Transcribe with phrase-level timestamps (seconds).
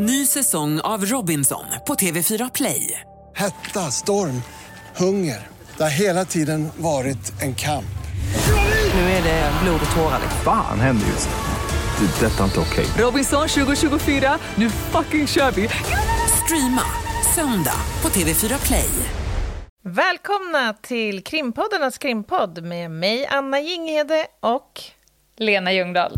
[0.00, 3.00] Ny säsong av Robinson på TV4 Play.
[3.36, 4.42] Hetta, storm,
[4.96, 5.46] hunger.
[5.76, 7.98] Det har hela tiden varit en kamp.
[8.94, 10.20] Nu är det blod och tårar.
[10.44, 12.06] Fan händer just nu.
[12.06, 12.26] Det.
[12.26, 12.86] är Detta är inte okej.
[13.04, 15.68] Robinson 2024, nu fucking kör vi!
[16.44, 16.82] Streama
[17.34, 18.90] söndag på TV4 Play.
[19.82, 24.80] Välkomna till krimpoddarnas krimpodd med mig, Anna Jinghede och
[25.36, 26.12] Lena Ljungdahl.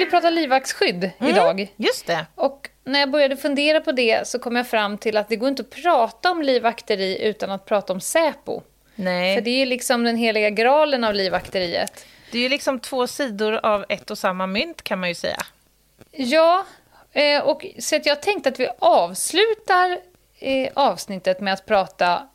[0.00, 1.74] Skulle prata livvaktsskydd idag.
[1.76, 2.26] Just det.
[2.34, 5.48] Och när jag började fundera på det så kom jag fram till att det går
[5.48, 8.62] inte att prata om livvakteri utan att prata om Säpo.
[8.94, 12.06] Nej, För det är ju liksom den heliga graalen av livvakteriet.
[12.32, 15.38] det är ju liksom två sidor av ett och samma mynt kan man ju säga.
[16.12, 16.66] Ja,
[17.12, 19.98] eh, och så att jag tänkte att vi avslutar
[20.38, 22.28] eh, avsnittet med att prata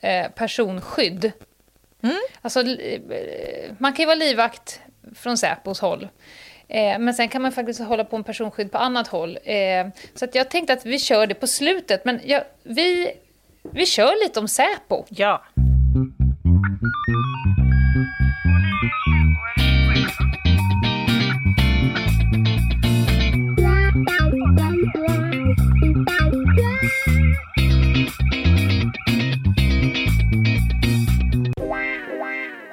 [0.00, 1.32] eh, personskydd.
[2.42, 4.80] Alltså, li- eh, man kan ju vara livvakt
[5.14, 6.08] från Säpos håll.
[6.68, 9.38] Eh, men sen kan man faktiskt hålla på med personskydd på annat håll.
[9.44, 12.04] Eh, så att jag tänkte att vi kör det på slutet.
[12.04, 13.10] Men jag, vi,
[13.72, 15.04] vi kör lite om Säpo.
[15.08, 15.42] Ja.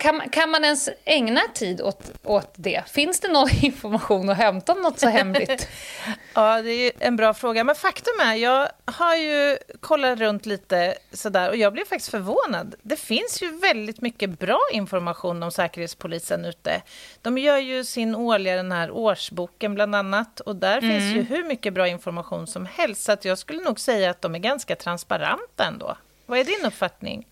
[0.06, 2.84] Kan, man- kan man ens ägna tid åt, åt det?
[2.88, 5.68] Finns det någon information att hämta om något så hemligt?
[6.34, 7.64] ja, det är en bra fråga.
[7.64, 12.76] Men faktum är, jag har ju kollat runt lite sådär och jag blev faktiskt förvånad.
[12.82, 16.82] Det finns ju väldigt mycket bra information om Säkerhetspolisen ute.
[17.22, 21.44] De gör ju sin årliga den här årsboken bland annat och där finns ju hur
[21.44, 23.04] mycket bra information som helst.
[23.04, 25.98] Så att jag skulle nog säga att de är ganska transparenta ändå.
[26.26, 27.28] Vad är din uppfattning?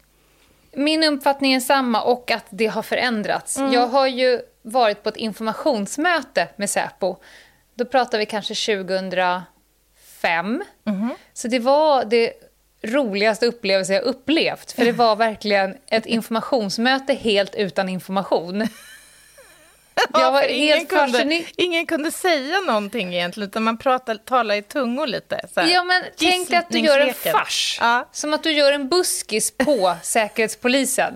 [0.75, 3.57] Min uppfattning är samma och att det har förändrats.
[3.57, 3.73] Mm.
[3.73, 7.15] Jag har ju varit på ett informationsmöte med Säpo.
[7.75, 9.43] Då pratar vi kanske 2005.
[10.83, 11.15] Mhm.
[11.33, 12.33] Så det var det
[12.83, 14.71] roligaste upplevelse jag upplevt.
[14.71, 18.67] För det var verkligen ett informationsmöte helt utan information.
[20.13, 25.07] Jag var helt kunde, ingen kunde säga någonting egentligen, utan man pratar, talar i tungor
[25.07, 25.41] lite.
[25.53, 25.67] Så här.
[25.67, 27.77] Ja, men tänk att du gör en fars.
[27.81, 28.09] Ja.
[28.11, 31.15] Som att du gör en buskis på Säkerhetspolisen.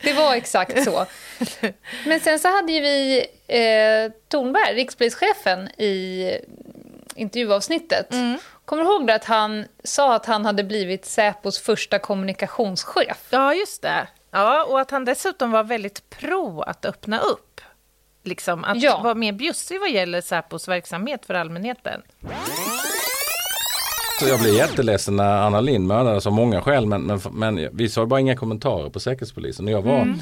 [0.00, 1.06] Det var exakt så.
[2.06, 6.30] Men sen så hade ju vi eh, Tornberg, rikspolischefen, i
[7.14, 8.08] intervjuavsnittet.
[8.64, 13.26] Kommer du ihåg att han sa att han hade blivit Säpos första kommunikationschef?
[13.30, 14.08] Ja, just det.
[14.30, 17.45] Ja, och att han dessutom var väldigt pro att öppna upp.
[18.26, 19.00] Liksom, att Ja.
[19.02, 22.02] vara mer bjussig vad gäller Säpos verksamhet för allmänheten.
[24.20, 27.88] Så jag blev jätteledsen när Anna Lind mördades av många skäl men, men, men vi
[27.88, 29.68] sa bara inga kommentarer på Säkerhetspolisen.
[29.68, 30.14] Jag var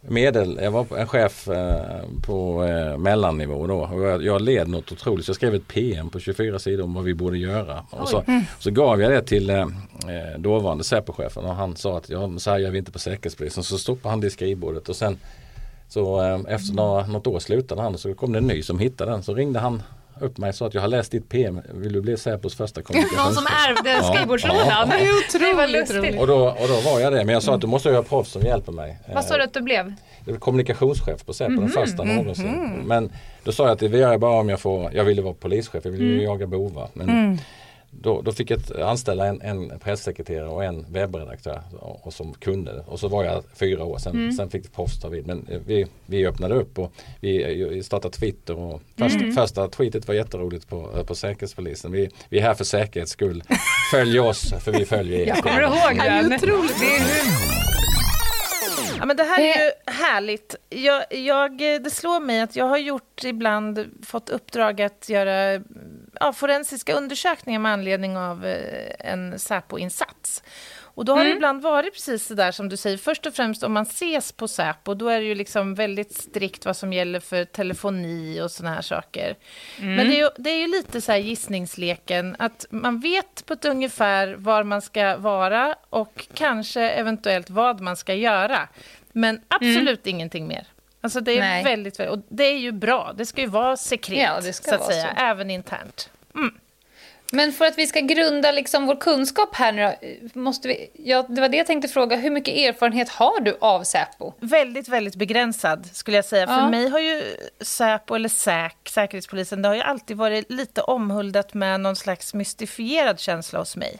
[0.00, 4.92] medel, jag var en chef eh, på eh, mellannivå då och jag, jag led något
[4.92, 5.24] otroligt.
[5.26, 7.84] Så jag skrev ett PM på 24 sidor om vad vi borde göra.
[7.90, 8.24] Och så,
[8.58, 9.66] så gav jag det till eh,
[10.38, 13.62] dåvarande Säpochefen och han sa att ja, så här gör vi inte på Säkerhetspolisen.
[13.64, 15.18] Så stoppade han det i skrivbordet och sen
[15.88, 19.10] så eh, efter några, något år slutade han så kom det en ny som hittade
[19.10, 19.22] den.
[19.22, 19.82] Så ringde han
[20.20, 21.60] upp mig och sa att jag har läst ditt PM.
[21.74, 23.24] Vill du bli Säpos första kommunikationschef?
[23.24, 24.66] Någon som ärvde Ja, skrivbordslådan.
[24.68, 24.86] ja,
[25.32, 25.38] ja.
[25.38, 26.20] Det var lustigt.
[26.20, 27.24] Och då, och då var jag det.
[27.24, 28.98] Men jag sa att du måste ha proffs som hjälper mig.
[29.14, 29.92] Vad sa du att du blev?
[30.24, 32.82] Jag var kommunikationschef på Säpo, den första någonsin.
[32.86, 33.10] Men
[33.44, 35.84] då sa jag att det vill jag bara om jag får, jag ville vara polischef,
[35.84, 36.88] jag ville ju jaga bovar.
[36.92, 37.38] Men
[38.00, 42.34] då, då fick jag ett- anställa en, en pressekreterare och en webbredaktör och, och som
[42.34, 42.84] kunde det.
[42.86, 45.26] Och så var jag fyra år, sen, sen fick proffs ta vid.
[45.26, 50.08] Men eh, vi, vi öppnade upp och vi eh, startade Twitter och först, första tweetet
[50.08, 51.92] var jätteroligt på, eh, på Säkerhetspolisen.
[51.92, 53.42] Vi, vi är här för säkerhets skull.
[53.90, 55.26] Följ oss för vi följer er.
[55.26, 56.30] Jag kommer ihåg den.
[58.98, 60.54] Ja, men det här är ju härligt.
[60.70, 65.62] Jag, jag, det slår mig att jag har gjort ibland fått uppdrag att göra
[66.20, 70.42] ja, forensiska undersökningar med anledning av eh, en Säpo-insats.
[70.96, 72.96] Och då har det ibland varit precis så där som du säger.
[72.96, 76.66] Först och främst om man ses på Säpo, då är det ju liksom väldigt strikt
[76.66, 79.36] vad som gäller för telefoni och såna här saker.
[79.80, 83.52] Men det är, ju, det är ju lite så här gissningsleken, att man vet på
[83.52, 88.68] ett ungefär var man ska vara och kanske eventuellt vad man ska göra.
[89.12, 90.66] Men absolut ingenting mer.
[91.04, 91.64] Alltså det är Nej.
[91.64, 93.12] väldigt, och det är ju bra.
[93.16, 95.22] Det ska ju vara sekret, Ja, det ska så att vara säga, så.
[95.22, 96.10] även internt.
[96.32, 96.50] Men
[97.32, 99.94] Men för att vi ska grunda liksom vår kunskap här nu
[100.34, 103.56] då, måste vi, ja, det var det jag tänkte fråga, hur mycket erfarenhet har du
[103.60, 104.32] av Säpo?
[104.40, 106.46] Väldigt, väldigt begränsad skulle jag säga.
[106.48, 106.56] Ja.
[106.56, 107.22] För mig har ju
[107.60, 113.20] Säpo, eller SÄK, Säkerhetspolisen, det har ju alltid varit lite omhuldat med någon slags mystifierad
[113.20, 113.98] känsla hos mig.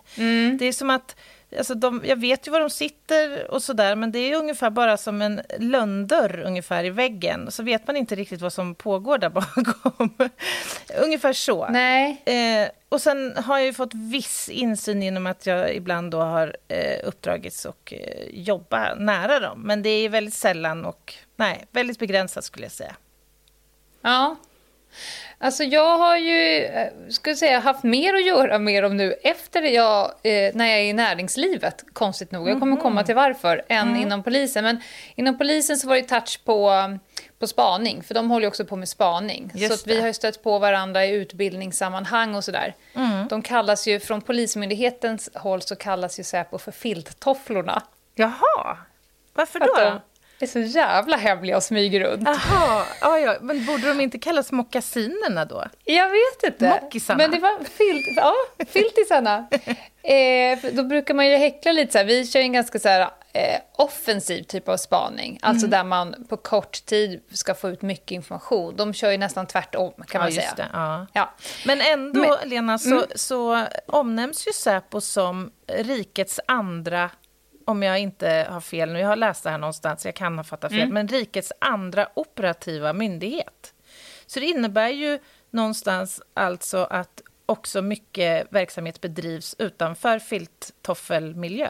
[0.58, 1.16] Det är som att,
[1.58, 4.96] alltså de, jag vet ju var de sitter och sådär, men det är ungefär bara
[4.96, 7.50] som en lönndörr ungefär i väggen.
[7.50, 10.14] Så vet man inte riktigt vad som pågår där bakom.
[11.02, 11.68] ungefär så.
[11.68, 12.22] Nej.
[12.26, 16.56] Eh, och sen har jag ju fått viss insyn genom att jag ibland då har
[16.68, 19.62] eh, uppdragits och eh, jobba nära dem.
[19.62, 22.96] Men det är väldigt sällan och nej, väldigt begränsat skulle jag säga.
[24.00, 24.36] Ja.
[25.44, 29.62] Alltså jag har ju, eh, skulle säga, haft mer att göra med dem nu efter
[29.62, 32.48] jag, eh, när jag är i näringslivet, konstigt nog.
[32.48, 34.64] Jag kommer komma till varför, än inom polisen.
[34.64, 34.80] Men
[35.14, 36.72] inom polisen så var det touch på,
[37.38, 39.50] på spaning, för de håller ju också på med spaning.
[39.54, 42.74] Just så att vi har stött på varandra i utbildningssammanhang och sådär.
[43.30, 47.82] De kallas ju, från Polismyndighetens håll så kallas ju Säpo för filttofflorna.
[48.14, 48.76] Jaha,
[49.34, 50.00] varför För då?
[50.44, 52.22] Är så jävla hemliga och smyger runt.
[52.26, 53.36] Jaha, ja, ja.
[53.40, 55.64] men borde de inte kallas mockasinerna då?
[55.84, 56.80] Jag vet inte.
[56.82, 57.18] Mockisarna.
[57.18, 58.34] Men det var filt, ja,
[58.66, 59.48] filtisarna.
[60.02, 62.04] eh, då brukar man ju häckla lite så här.
[62.04, 63.00] Vi kör en ganska så här,
[63.32, 65.38] eh, offensiv typ av spaning.
[65.42, 68.76] Alltså där man på kort tid ska få ut mycket information.
[68.76, 70.54] De kör ju nästan tvärtom kan man ja, säga.
[70.56, 71.06] Det, ja.
[71.12, 71.34] Ja.
[71.66, 72.48] Men ändå, Men- mm.
[72.48, 77.10] Lena, så, så omnämns ju Säpo som rikets andra,
[77.64, 80.44] om jag inte har fel nu, jag har läst det här någonstans, jag kan ha
[80.44, 80.94] fattat fel, Mm.
[80.94, 83.74] men rikets andra operativa myndighet.
[84.26, 85.18] Så det innebär ju
[85.50, 91.68] någonstans alltså att också mycket verksamhet bedrivs utanför filttoffelmiljö.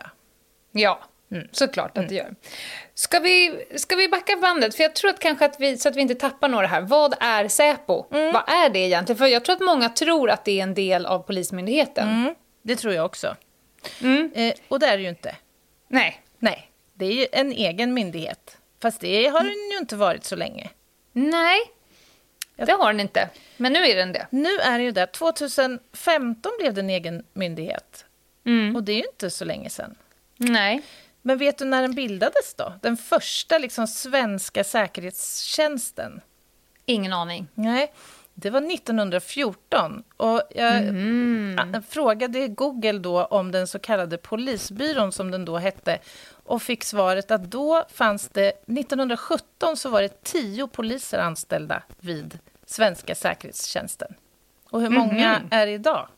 [0.72, 1.00] Ja,
[1.30, 1.48] Mm.
[1.52, 2.34] såklart att det gör.
[2.94, 4.74] Ska vi, ska vi backa bandet?
[4.74, 6.80] För jag tror att kanske att vi, så att vi inte tappar några här.
[6.80, 8.04] Vad är Säpo?
[8.10, 8.32] Mm.
[8.32, 9.18] Vad är det egentligen?
[9.18, 12.08] För jag tror att många tror att det är en del av Polismyndigheten.
[12.08, 13.36] Mm, det tror jag också.
[14.02, 14.32] Mm.
[14.34, 15.36] Eh, och det är det ju inte.
[15.88, 16.22] Nej.
[16.38, 18.58] Nej, det är ju en egen myndighet.
[18.82, 20.70] Fast det har den ju inte varit så länge.
[21.12, 21.58] Nej,
[22.56, 23.30] det har den inte.
[23.56, 24.26] Men nu är den det.
[24.30, 25.06] Nu är det ju det.
[25.06, 28.04] 2015 blev det en egen myndighet.
[28.46, 28.76] Mm.
[28.76, 29.94] Och det är ju inte så länge sedan.
[30.36, 30.82] Nej.
[31.22, 32.72] Men vet du när den bildades då?
[32.82, 36.20] Den första liksom svenska säkerhetstjänsten?
[36.86, 37.46] Ingen aning.
[37.54, 37.92] Nej,
[38.34, 40.02] det var 1914.
[40.16, 41.82] Och jag Mm.
[41.88, 45.98] frågade Google då om den så kallade polisbyrån som den då hette
[46.44, 52.38] och fick svaret att då fanns det, 1917 så var det tio poliser anställda vid
[52.66, 54.14] svenska säkerhetstjänsten.
[54.70, 55.48] Och hur många Mhm.
[55.50, 56.08] är det idag?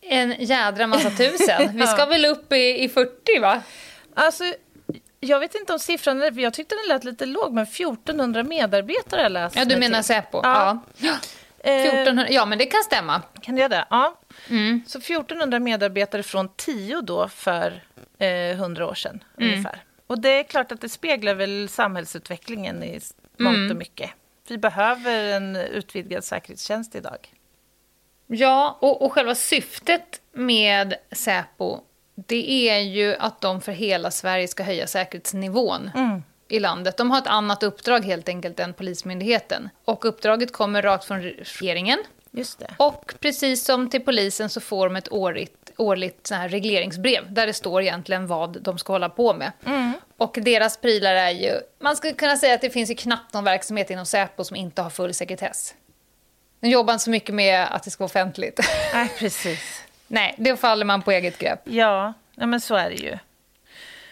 [0.00, 1.70] En jädra massa tusen.
[1.78, 3.62] Vi ska väl upp i, i 40 va?
[4.14, 4.44] Alltså,
[5.24, 8.42] jag vet inte om siffran är, för jag tyckte den lät lite låg, men 1400
[8.42, 10.02] medarbetare har jag läst Ja, du menar.
[10.02, 10.40] Säpo?
[10.42, 10.78] Ja.
[10.96, 11.12] Ja.
[11.58, 13.22] Eh, 1400, ja, men det kan stämma.
[13.42, 13.86] Kan det göra det?
[13.90, 14.20] Ja.
[14.50, 14.82] Mm.
[14.86, 17.82] Så 1400 medarbetare från 10 då för
[18.18, 19.50] eh, 100 år sedan Mm.
[19.52, 19.84] ungefär.
[20.06, 23.70] Och det är klart att det speglar väl samhällsutvecklingen i s- mångt Mm.
[23.70, 24.10] och mycket.
[24.48, 27.28] Vi behöver en utvidgad säkerhetstjänst idag.
[28.26, 31.80] Ja, och, och själva syftet med Säpo
[32.14, 35.90] det är ju att de för hela Sverige ska höja säkerhetsnivån
[36.48, 36.96] i landet.
[36.96, 39.68] De har ett annat uppdrag helt enkelt än Polismyndigheten.
[39.84, 41.98] Och uppdraget kommer rakt från regeringen.
[42.30, 42.74] Just det.
[42.76, 47.46] Och precis som till polisen så får de ett årligt, årligt så här regleringsbrev där
[47.46, 49.52] det står egentligen vad de ska hålla på med.
[50.16, 51.52] Och deras prylar är ju...
[51.80, 54.82] Man skulle kunna säga att det finns ju knappt någon verksamhet inom Säpo som inte
[54.82, 55.74] har full sekretess.
[56.60, 58.60] De jobbar inte så mycket med att det ska vara offentligt.
[58.94, 59.82] Nej, precis.
[60.12, 61.60] Nej, det faller man på eget grepp.
[61.64, 63.18] Ja, ja, men så är det ju.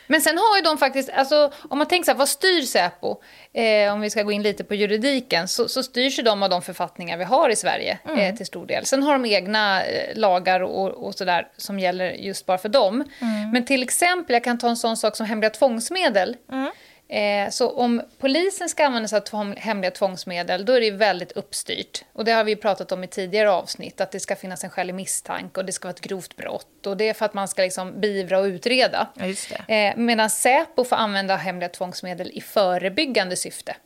[0.06, 3.16] Men sen har ju de faktiskt, alltså, om man tänker så här, vad styr Säpo?
[3.52, 6.50] Eh, om vi ska gå in lite på juridiken, så, så styrs ju de av
[6.50, 8.86] de författningar vi har i Sverige eh, till stor del.
[8.86, 13.04] Sen har de egna eh, lagar och, och sådär som gäller just bara för dem.
[13.52, 16.36] Men till exempel, jag kan ta en sån sak som hemliga tvångsmedel.
[17.10, 22.04] Eh, så om polisen ska använda sig av hemliga tvångsmedel, då är det väldigt uppstyrt.
[22.12, 24.94] Och det har vi pratat om i tidigare avsnitt, att det ska finnas en skälig
[24.94, 26.86] misstanke och det ska vara ett grovt brott.
[26.86, 29.08] Och det är för att man ska liksom beivra och utreda.
[29.14, 29.24] Ja,
[29.66, 29.74] det.
[29.74, 33.76] Eh, medan Säpo får använda hemliga tvångsmedel i förebyggande syfte.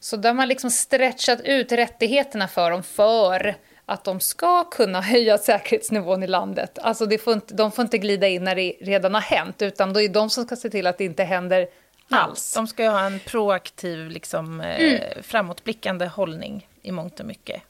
[0.00, 3.54] Så där har man liksom stretchat ut rättigheterna för dem för
[3.86, 6.78] att de ska kunna höja säkerhetsnivån i landet.
[6.82, 9.92] Alltså det får inte, de får inte glida in när det redan har hänt, utan
[9.92, 11.66] då är det de som ska se till att det inte händer
[12.10, 12.52] alls.
[12.54, 17.62] De ska ha en proaktiv, liksom, eh, framåtblickande hållning i mångt och mycket.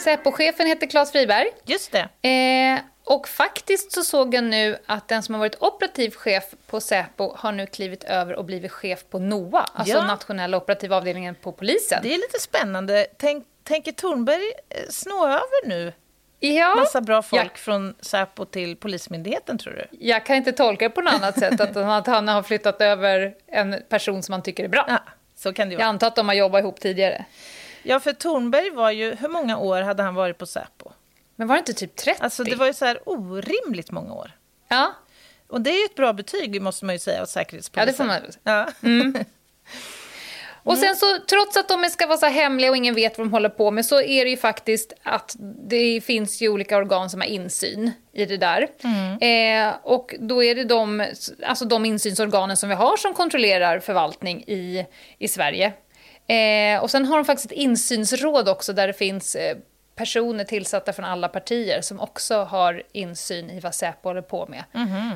[0.00, 1.46] Säpo-chefen heter Claes Friberg.
[1.64, 2.28] Just det.
[2.28, 6.80] Eh, och faktiskt så såg jag nu att den som har varit operativ chef på
[6.80, 10.06] Säpo har nu klivit över och blivit chef på NOA, alltså Ja.
[10.06, 12.00] nationella operativa avdelningen på polisen.
[12.02, 13.06] Det är lite spännande.
[13.18, 15.92] Tänk, tänker Thornberg eh, snå över nu
[16.40, 17.56] ja, massa bra folk Ja.
[17.58, 19.86] från Säpo till Polismyndigheten, tror du?
[20.06, 23.34] Jag kan inte tolka det på något annat sätt att, att han har flyttat över
[23.46, 24.84] en person som han tycker är bra.
[24.88, 24.98] Ja,
[25.36, 25.88] så kan det Jag vara.
[25.88, 27.24] antar att de har jobbat ihop tidigare.
[27.82, 29.14] Ja, för Thornberg var ju...
[29.14, 30.92] Hur många år hade han varit på Säpo?
[31.36, 32.22] Men var det inte typ 30?
[32.22, 34.30] Alltså, det var ju så här orimligt många år.
[34.68, 34.92] Ja,
[35.48, 38.08] Och det är ju ett bra betyg, måste man ju säga, åt Säkerhetspolisen.
[38.08, 39.20] Ja, det får man Ja.
[40.64, 43.32] Och sen så, trots att de ska vara så hemliga och ingen vet vad de
[43.32, 45.36] håller på med, så är det ju faktiskt att
[45.68, 48.68] det finns ju olika organ som har insyn i det där.
[49.20, 51.06] Eh, och då är det de,
[51.46, 54.86] alltså de insynsorganen som vi har som kontrollerar förvaltning i,
[55.18, 55.72] i Sverige.
[56.26, 59.56] Eh, och sen har de faktiskt ett insynsråd också där det finns eh,
[59.94, 64.64] personer tillsatta från alla partier som också har insyn i vad Säpo håller på med.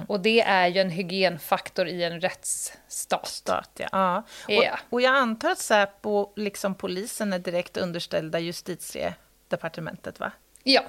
[0.08, 3.28] Och det är ju en hygienfaktor i en rättsstat.
[3.28, 3.88] Stat, ja.
[3.92, 4.24] ja.
[4.48, 4.72] Ja.
[4.72, 10.32] Och, och jag antar att Säpo, liksom polisen, är direkt underställda justitiedepartementet, va?
[10.62, 10.82] Ja.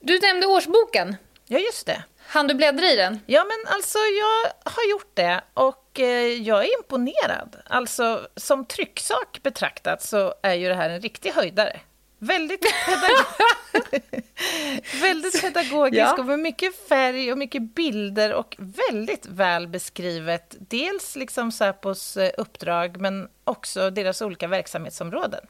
[0.00, 1.16] Du nämnde årsboken.
[1.46, 2.02] Ja, just det.
[2.26, 3.20] Han du bläddra i den?
[3.26, 7.56] Ja, men alltså jag har gjort det och eh, jag är imponerad.
[7.66, 11.80] Alltså som trycksak betraktat så är ju det här en riktig höjdare.
[12.18, 13.26] Väldigt, pedagog...
[15.00, 16.16] väldigt pedagogisk Ja.
[16.18, 20.56] och med mycket färg och mycket bilder och väldigt väl beskrivet.
[20.58, 25.46] Dels liksom Säpos uppdrag men också deras olika verksamhetsområden.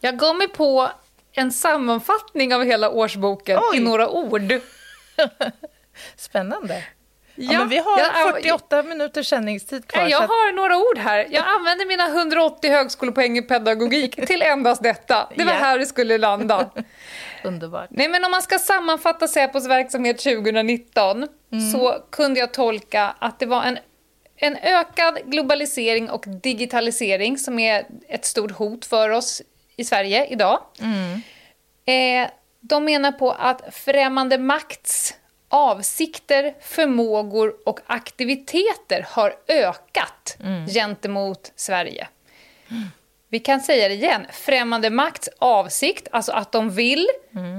[0.00, 0.90] Jag gav mig på
[1.32, 3.76] en sammanfattning av hela årsboken Oj.
[3.76, 4.52] i några ord.
[6.16, 6.84] Spännande.
[7.46, 10.02] Ja, Ja, men vi har jag- 48 minuters sändningstid kvar.
[10.02, 11.26] Jag att- har några ord här.
[11.30, 15.28] Jag använder mina 180 högskolepoäng i pedagogik till endast detta.
[15.36, 15.58] Det var Ja.
[15.58, 16.70] här det skulle landa.
[17.44, 17.86] Underbart.
[17.90, 21.28] Nej, men om man ska sammanfatta Säpos verksamhet 2019
[21.72, 23.78] så kunde jag tolka att det var en,
[24.36, 29.42] en ökad globalisering och digitalisering som är ett stort hot för oss
[29.76, 30.58] i Sverige idag.
[31.86, 32.28] Eh,
[32.60, 35.14] de menar på att främmande makts
[35.52, 40.36] avsikter, förmågor och aktiviteter har ökat
[40.74, 42.08] gentemot Sverige.
[43.28, 44.26] Vi kan säga det igen.
[44.32, 47.08] Främmande makts avsikt, alltså att de vill,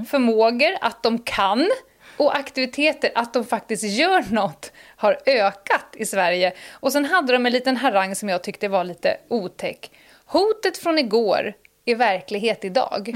[0.10, 1.72] förmågor, att de kan
[2.18, 6.54] och aktiviteter, att de faktiskt gör något, har ökat i Sverige.
[6.72, 9.92] Och sen hade de en liten harang som jag tyckte var lite otäck.
[10.26, 11.54] Hotet från igår
[11.86, 13.12] är verklighet idag.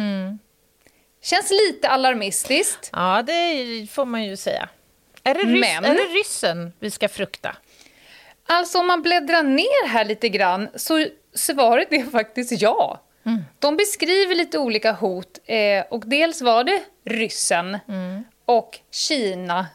[1.21, 2.89] Känns lite alarmistiskt.
[2.93, 4.69] Ja, det får man ju säga.
[5.23, 7.55] Är det, ryss, Men- är det ryssen vi ska frukta?
[8.45, 11.05] Alltså om man bläddrar ner här lite grann så
[11.35, 13.01] svaret är faktiskt ja.
[13.59, 17.77] De beskriver lite olika hot eh, och dels var det ryssen
[18.45, 19.67] och Kina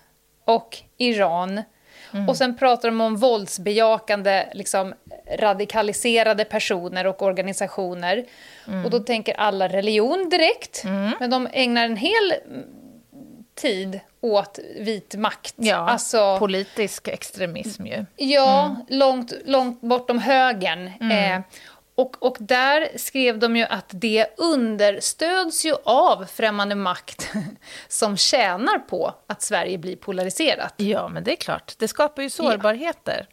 [0.44, 1.62] och Iran.
[2.28, 4.94] Och sen pratar de om våldsbejakande, liksom,
[5.38, 8.24] radikaliserade personer och organisationer.
[8.84, 10.84] Och då tänker alla religion direkt,
[11.20, 12.64] men de ägnar en hel mm,
[13.54, 15.54] tid åt vit makt.
[15.56, 18.04] Ja, Alltså- politisk extremism ju.
[18.16, 20.86] Ja, långt, långt bortom högern.
[21.12, 21.40] Eh,
[21.94, 27.32] och, och där skrev de ju att det understöds ju av främmande makt
[27.88, 30.74] som tjänar på att Sverige blir polariserat.
[30.76, 31.74] Ja, men det är klart.
[31.78, 33.26] Det skapar ju sårbarheter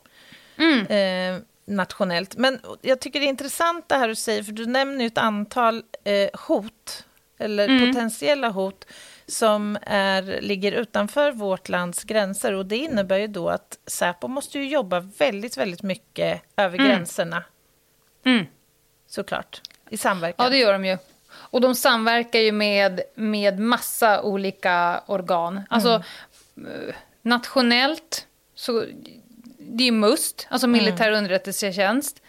[0.90, 2.36] eh, nationellt.
[2.36, 5.18] Men jag tycker det är intressant det här du säger, för du nämner ju ett
[5.18, 7.06] antal eh, hot,
[7.38, 8.86] eller potentiella hot,
[9.28, 12.54] som är, ligger utanför vårt lands gränser.
[12.54, 17.44] Och det innebär ju då att Säpo måste ju jobba väldigt, väldigt mycket över gränserna.
[19.08, 19.62] Såklart.
[19.90, 20.44] I samverkan.
[20.46, 20.98] Ja, det gör de ju.
[21.32, 25.62] Och de samverkar ju med, med massa olika organ.
[25.70, 26.04] Alltså,
[26.58, 28.86] eh, nationellt, så
[29.78, 32.22] det är MUST, alltså militär underrättelsetjänst.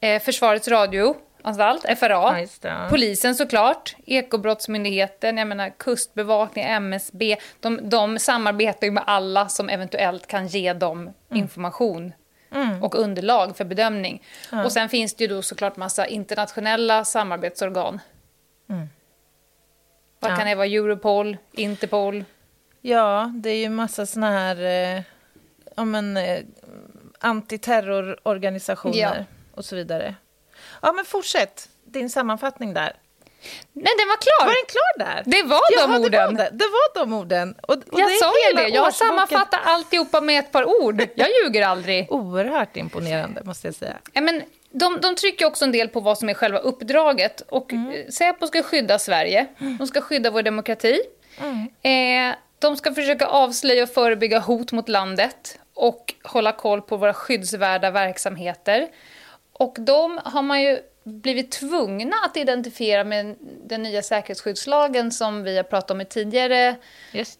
[0.00, 2.32] Eh, Försvarets radioanstalt, FRA.
[2.32, 2.86] Det, ja.
[2.90, 7.36] Polisen såklart, Ekobrottsmyndigheten, jag menar Kustbevakning, MSB.
[7.60, 12.12] De, de samarbetar ju med alla som eventuellt kan ge dem information
[12.82, 14.22] och underlag för bedömning.
[14.64, 18.00] Och sen finns det ju då såklart massa internationella samarbetsorgan.
[20.20, 20.36] Vad Ja.
[20.36, 20.66] kan det vara?
[20.66, 22.24] Europol, Interpol?
[22.80, 24.56] Ja, det är ju massa såna här
[24.96, 25.02] eh,
[25.76, 26.38] ja, men, eh,
[27.20, 29.14] antiterrororganisationer Ja.
[29.54, 30.14] och så vidare.
[30.82, 32.96] Ja, men fortsätt din sammanfattning där.
[33.72, 34.46] Nej, den var klar!
[34.46, 35.22] Var den klar där?
[35.26, 36.34] Det var de Jaha, orden.
[36.34, 36.64] Det var, det.
[36.64, 37.54] var de orden.
[37.62, 41.02] Och, och jag sa ju det, jag har sammanfattat alltihopa med ett par ord.
[41.14, 42.06] Jag ljuger aldrig.
[42.12, 43.96] Oerhört imponerande, måste jag säga.
[44.12, 47.40] Ja, men de, de trycker också en del på vad som är själva uppdraget.
[47.48, 47.92] Och Mm.
[47.92, 49.46] eh, Säpo ska skydda Sverige,
[49.78, 51.00] de ska skydda vår demokrati.
[51.82, 57.14] Eh, de ska försöka avslöja och förebygga hot mot landet och hålla koll på våra
[57.14, 58.88] skyddsvärda verksamheter.
[59.52, 65.56] Och de har man ju blivit tvungna att identifiera med den nya säkerhetsskyddslagen som vi
[65.56, 66.76] har pratat om i tidigare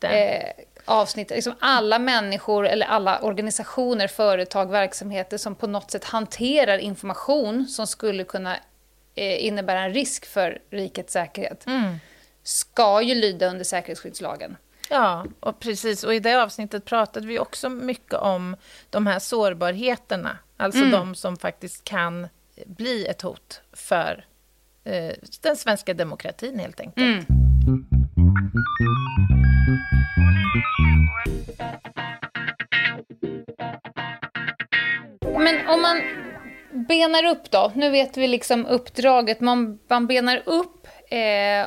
[0.02, 0.50] eh,
[0.84, 1.30] avsnitt.
[1.30, 7.86] Liksom alla människor eller alla organisationer, företag, verksamheter som på något sätt hanterar information som
[7.86, 8.56] skulle kunna
[9.14, 11.66] eh, innebära en risk för rikets säkerhet
[12.44, 14.56] ska ju lyda under säkerhetsskyddslagen.
[14.90, 16.04] Ja, och precis.
[16.04, 18.56] Och i det avsnittet pratade vi också mycket om
[18.90, 20.38] de här sårbarheterna.
[20.56, 22.28] Alltså de som faktiskt kan
[22.66, 24.26] bli ett hot för
[24.84, 25.12] eh,
[25.42, 27.28] den svenska demokratin helt enkelt.
[35.38, 36.00] Men om man
[36.88, 41.66] benar upp då, nu vet vi liksom uppdraget, man, man benar upp eh,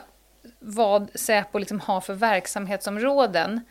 [0.68, 3.62] vad Säpo liksom har för verksamhetsområden.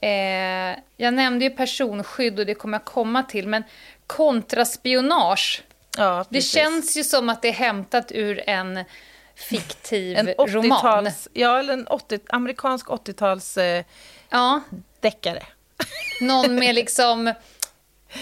[0.00, 3.62] Eh, jag nämnde ju personskydd och det kommer jag komma till, men
[4.06, 5.62] kontraspionage,
[5.96, 8.84] Ja, det känns ju som att det är hämtat ur en
[9.34, 10.78] fiktiv en roman.
[10.78, 13.84] 80-tals, ja, eller en 80, amerikansk 80-tals eh,
[14.28, 14.60] Ja,
[15.00, 15.42] deckare.
[16.20, 17.34] någon med liksom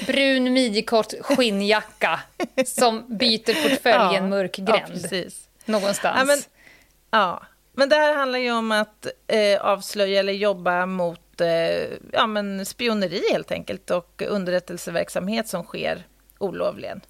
[0.07, 2.21] brun midjekort skinnjacka
[2.67, 5.49] som byter portfölj i en mörk gränd precis.
[5.65, 6.17] någonstans.
[6.19, 6.39] Ja, men,
[7.11, 7.43] ja.
[7.73, 11.49] Men det här handlar ju om att eh, avslöja eller jobba mot eh,
[12.13, 16.07] ja, men spioneri helt enkelt och underrättelseverksamhet som sker
[16.39, 17.01] olovligen.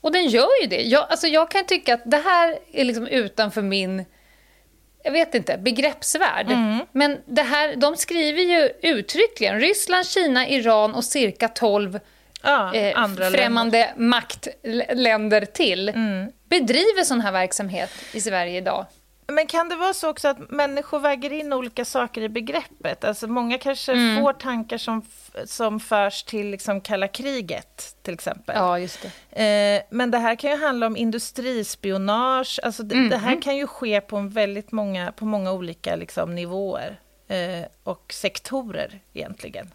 [0.00, 0.82] Och den gör ju det.
[0.82, 4.04] Jag, alltså jag kan tycka att det här är liksom utanför min
[5.04, 6.46] jag vet inte, begreppsvärld.
[6.92, 11.98] Men det här, de skriver ju uttryckligen Ryssland, Kina, Iran och cirka 12
[12.42, 15.92] Ja, eh, främmande maktländer till
[16.48, 18.86] bedriver sån här verksamhet i Sverige idag.
[19.32, 23.04] Men kan det vara så också att människor väger in olika saker i begreppet?
[23.04, 24.22] Alltså många kanske Mm.
[24.22, 25.02] får tankar som,
[25.44, 28.56] som förs till liksom kalla kriget, till exempel.
[28.58, 29.76] Ja, just det.
[29.76, 32.60] Eh, men det här kan ju handla om industrispionage.
[32.62, 33.18] Alltså det, det Mm-hmm.
[33.18, 38.12] här kan ju ske på, en väldigt många, på många olika liksom, nivåer eh, och
[38.12, 39.70] sektorer egentligen.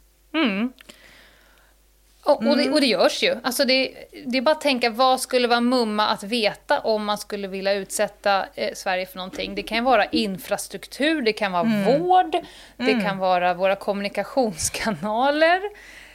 [2.26, 2.74] Och, och, det, Mm.
[2.74, 3.36] och det görs ju.
[3.44, 3.94] Alltså det,
[4.26, 7.74] det är bara att tänka, vad skulle vara mumma att veta om man skulle vilja
[7.74, 9.56] utsätta eh, Sverige för någonting?
[9.56, 12.00] Det kan ju vara infrastruktur, det kan vara Mm.
[12.02, 12.36] vård,
[12.78, 15.62] det kan vara våra kommunikationskanaler.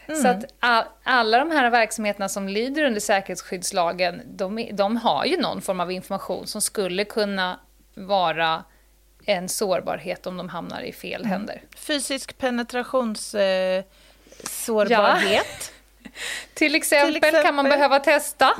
[0.08, 0.22] Mm.
[0.22, 5.36] Så att all, alla de här verksamheterna som lyder under säkerhetsskyddslagen, de, de har ju
[5.40, 7.60] någon form av information som skulle kunna
[7.94, 8.64] vara
[9.26, 11.30] en sårbarhet om de hamnar i fel Mm.
[11.32, 11.62] händer.
[11.76, 13.84] Fysisk penetrationssårbarhet.
[13.84, 15.72] Eh, sårbarhet.
[16.54, 17.42] Till exempel, Till exempel.
[17.42, 18.54] kan man behöva testa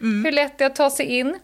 [0.00, 1.38] hur lätt det är att ta sig in.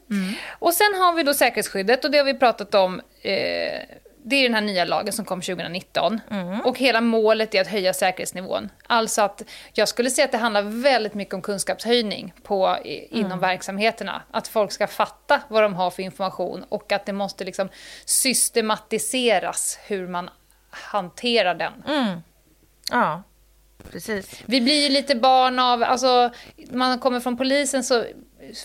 [0.59, 3.01] Och sen har vi då säkerhetsskyddet och det har vi pratat om.
[3.23, 3.81] Eh,
[4.29, 6.21] det är den här nya lagen som kom 2019.
[6.65, 8.69] Och hela målet är att höja säkerhetsnivån.
[8.87, 13.39] Alltså att jag skulle säga att det handlar väldigt mycket om kunskapshöjning på, i, inom
[13.41, 14.23] verksamheterna.
[14.31, 17.69] Att folk ska fatta vad de har för information och att det måste liksom
[18.05, 20.31] systematiseras hur man
[20.71, 21.73] hanterar den.
[22.91, 23.23] Ja,
[23.93, 24.43] precis.
[24.47, 26.31] Vi blir ju lite barn av, alltså
[26.71, 28.05] man kommer från polisen så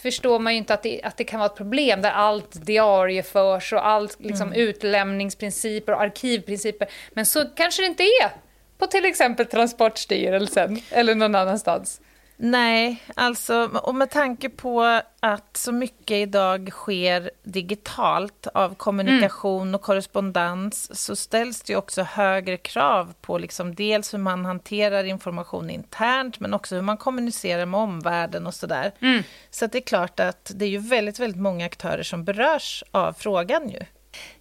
[0.02, 3.74] förstår man ju inte att det, att det kan vara ett problem där allt diarieförs
[3.74, 6.88] och allt liksom utlämningsprinciper och arkivprinciper.
[7.14, 8.30] Men så kanske det inte är
[8.78, 12.02] på till exempel Transportstyrelsen eller någon annanstans.
[12.44, 19.82] Nej, alltså, och med tanke på att så mycket idag sker digitalt av kommunikation och
[19.82, 26.40] korrespondens så ställs det också högre krav på liksom dels hur man hanterar information internt
[26.40, 28.92] men också hur man kommunicerar med omvärlden och sådär.
[29.50, 32.84] Så att det är klart att det är ju väldigt, väldigt många aktörer som berörs
[32.92, 33.80] av frågan ju.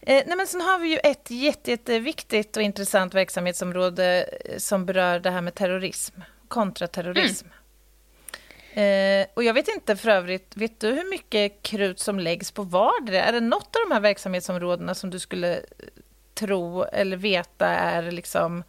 [0.01, 4.87] Eh, nej men sen har vi ju ett jätte, jätteviktigt och intressant verksamhetsområde eh, som
[4.87, 7.47] berör det här med terrorism, kontraterrorism.
[8.75, 12.63] Eh, och jag vet inte för övrigt, vet du hur mycket krut som läggs på
[12.63, 13.25] vardera?
[13.25, 15.63] Är det något av de här verksamhetsområdena som du skulle eh,
[16.35, 18.63] tro eller veta är liksom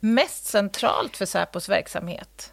[0.00, 2.52] mest centralt för Säpos verksamhet?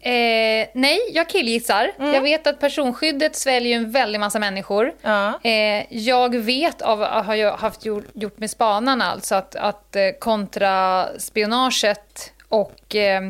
[0.00, 1.92] Eh, nej, jag killgissar.
[1.98, 4.92] Jag vet att personskyddet sväljer en väldig massa människor.
[5.02, 5.40] Ja.
[5.42, 10.10] Eh, jag vet av, har jag haft gjort, gjort med spanarna alltså att, att eh,
[10.18, 13.22] kontraspionaget och eh,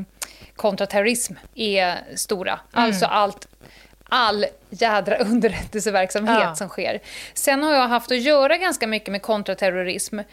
[0.58, 2.60] kontraterrorism är stora.
[2.72, 3.48] Alltså allt
[4.10, 6.54] all jädra underrättelseverksamhet Ja.
[6.54, 7.00] som sker.
[7.34, 10.18] Sen har jag haft att göra ganska mycket med kontraterrorism.
[10.18, 10.24] Eh,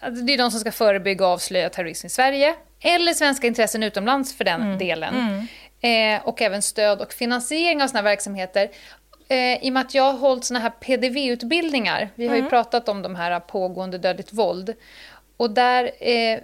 [0.00, 2.54] alltså det är de som ska förebygga och avslöja terrorism i Sverige.
[2.80, 5.46] Eller svenska intressen utomlands för den delen.
[5.80, 8.68] Eh, och även stöd och finansiering av såna verksamheter.
[9.28, 12.88] eh, i och med att jag har hållit såna här PDV-utbildningar, vi har ju pratat
[12.88, 14.74] om de här pågående dödligt våld,
[15.36, 16.38] och där eh,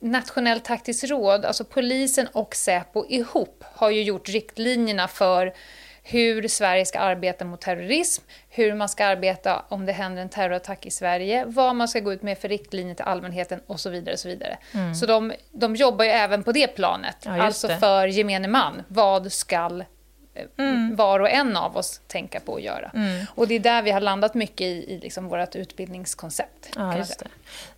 [0.00, 5.54] Nationellt taktiskt råd, alltså polisen och Säpo ihop, har ju gjort riktlinjerna för
[6.02, 10.86] hur Sverige ska arbeta mot terrorism, hur man ska arbeta om det händer en terrorattack
[10.86, 14.12] i Sverige, vad man ska gå ut med för riktlinjer till allmänheten och så vidare.
[14.12, 14.58] Och så vidare.
[15.00, 17.78] så de, de jobbar ju även på det planet, Ja, alltså det.
[17.78, 18.82] för gemene man.
[18.88, 19.82] Vad ska
[20.56, 20.96] Mm.
[20.96, 22.90] var och en av oss tänka på att göra?
[23.34, 26.70] Och det är där vi har landat mycket i, i liksom vårt utbildningskoncept.
[26.76, 27.26] Ja, just det.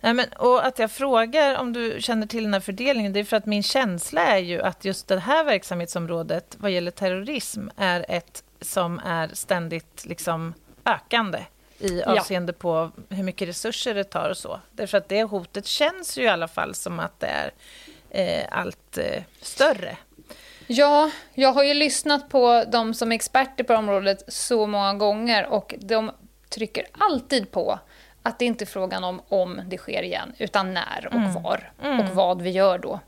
[0.01, 3.23] Nej, men, och att jag frågar om du känner till den här fördelningen, det är
[3.23, 8.05] för att min känsla är ju att just det här verksamhetsområdet vad gäller terrorism är
[8.09, 10.53] ett som är ständigt liksom
[10.85, 11.39] ökande
[11.79, 12.19] i Ja.
[12.19, 14.59] avseende på hur mycket resurser det tar och så.
[14.71, 17.51] Därför att det hotet känns ju i alla fall som att det är
[18.09, 19.97] eh, allt eh, större.
[20.71, 25.45] Ja, jag har ju lyssnat på de som är experter på området så många gånger
[25.47, 26.11] och de
[26.49, 27.79] trycker alltid på
[28.23, 32.15] att det inte är frågan om om det sker igen, utan när och var och
[32.15, 32.99] vad vi gör då.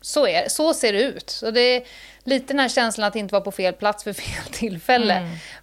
[0.00, 1.30] Så, är, så ser det ut.
[1.30, 1.82] Så det är
[2.24, 5.14] lite den här känslan att inte vara på fel plats för fel tillfälle,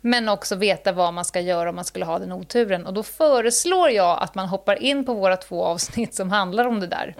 [0.01, 2.85] men också veta vad man ska göra om man skulle ha den oturen.
[2.85, 6.79] Och då föreslår jag att man hoppar in på våra två avsnitt som handlar om
[6.79, 7.15] det där.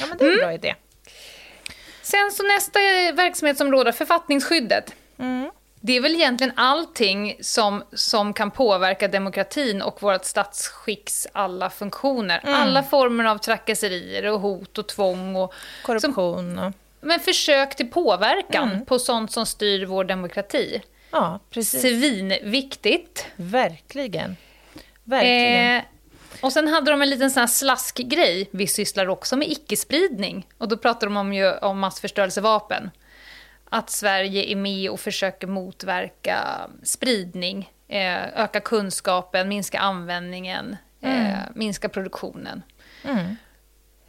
[0.00, 0.74] Ja, men det är en bra idé.
[2.10, 2.78] Sen så nästa
[3.12, 4.94] verksamhetsområde, författningsskyddet.
[5.80, 12.40] Det är väl egentligen allting som, som kan påverka demokratin och vårt statsskicks alla funktioner.
[12.44, 15.36] Alla former av trakasserier och hot och tvång.
[15.36, 16.72] Och, som, Korruption och...
[17.00, 20.82] men försök till påverkan på sånt som styr vår demokrati.
[21.10, 21.80] Ja, precis.
[21.80, 23.26] Svinviktigt.
[23.36, 24.36] Verkligen.
[25.04, 25.76] Verkligen.
[25.76, 25.82] Eh,
[26.40, 28.48] och sen hade de en liten sån här slaskgrej.
[28.50, 30.46] Vi sysslar också med icke-spridning.
[30.58, 32.90] Och då pratar de om, ju, om massförstörelsevapen.
[33.70, 41.88] Att Sverige är med och försöker motverka spridning, eh, öka kunskapen, minska användningen, eh, minska
[41.88, 42.62] produktionen.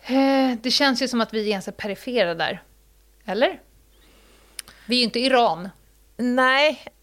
[0.02, 2.64] Eh, det känns ju som att vi är ganska perifera där.
[3.26, 3.60] Eller?
[4.86, 5.70] Vi är ju inte Iran.
[6.18, 6.80] Nej,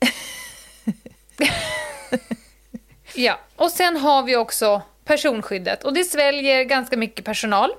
[3.15, 7.71] Ja, och sen har vi också personskyddet och det sväljer ganska mycket personal.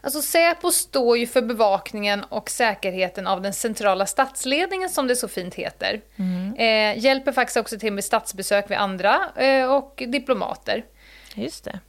[0.00, 5.28] Alltså Säpo står ju för bevakningen och säkerheten av den centrala statsledningen som det så
[5.28, 6.00] fint heter.
[6.58, 10.84] Eh, hjälper faktiskt också till med statsbesök vid andra eh, och diplomater.
[11.34, 11.80] just det.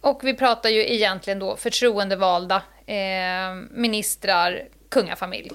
[0.00, 5.50] Och vi pratar ju egentligen då förtroendevalda, eh, ministrar, kungafamilj.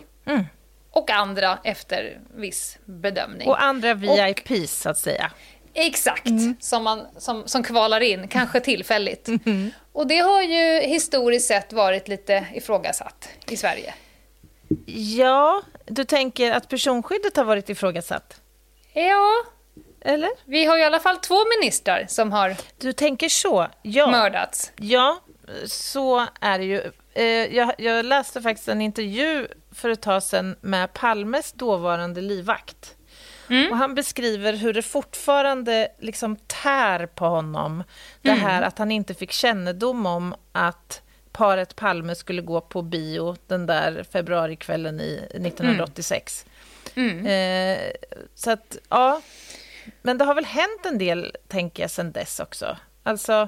[0.92, 3.48] Och andra efter viss bedömning.
[3.48, 5.32] Och andra VIPs, så att säga.
[5.80, 9.30] Exakt, som, man, som, som kvalar in, kanske tillfälligt.
[9.92, 13.94] Och det har ju historiskt sett varit lite ifrågasatt i Sverige.
[15.18, 18.42] Ja, du tänker att personskyddet har varit ifrågasatt?
[18.94, 19.34] Ja,
[20.02, 20.30] Eller?
[20.46, 23.68] vi har i alla fall två ministrar som har Du tänker så?
[23.82, 24.12] Ja.
[24.12, 24.72] mördats.
[24.76, 25.20] Ja,
[25.68, 26.82] så är det ju.
[27.14, 32.96] Eh, Jag, jag läste faktiskt en intervju för ett tag sedan med Palmes dåvarande livvakt.
[33.72, 37.84] Och han beskriver hur det fortfarande liksom tär på honom,
[38.22, 43.36] det här att han inte fick kännedom om att paret Palme skulle gå på bio
[43.48, 46.46] den där februarikvällen i 1986.
[47.28, 47.92] Eh,
[48.36, 49.22] så att, ja.
[50.02, 52.78] Men det har väl hänt en del, tänker jag, sen dess också.
[53.04, 53.48] Alltså,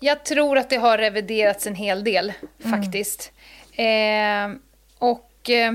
[0.00, 2.32] Jag tror att det har reviderats en hel del,
[2.70, 3.32] faktiskt.
[3.72, 4.50] Eh,
[4.98, 5.50] och...
[5.50, 5.72] Eh,